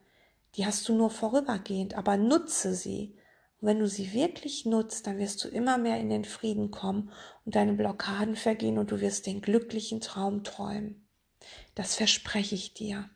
die 0.55 0.65
hast 0.65 0.87
du 0.87 0.95
nur 0.95 1.09
vorübergehend, 1.09 1.95
aber 1.95 2.17
nutze 2.17 2.73
sie. 2.73 3.15
Und 3.59 3.67
wenn 3.67 3.79
du 3.79 3.87
sie 3.87 4.13
wirklich 4.13 4.65
nutzt, 4.65 5.07
dann 5.07 5.17
wirst 5.17 5.43
du 5.43 5.47
immer 5.47 5.77
mehr 5.77 5.99
in 5.99 6.09
den 6.09 6.25
Frieden 6.25 6.71
kommen 6.71 7.11
und 7.45 7.55
deine 7.55 7.73
Blockaden 7.73 8.35
vergehen 8.35 8.77
und 8.77 8.91
du 8.91 9.01
wirst 9.01 9.25
den 9.25 9.41
glücklichen 9.41 10.01
Traum 10.01 10.43
träumen. 10.43 11.07
Das 11.73 11.95
verspreche 11.95 12.55
ich 12.55 12.73
dir. 12.73 13.09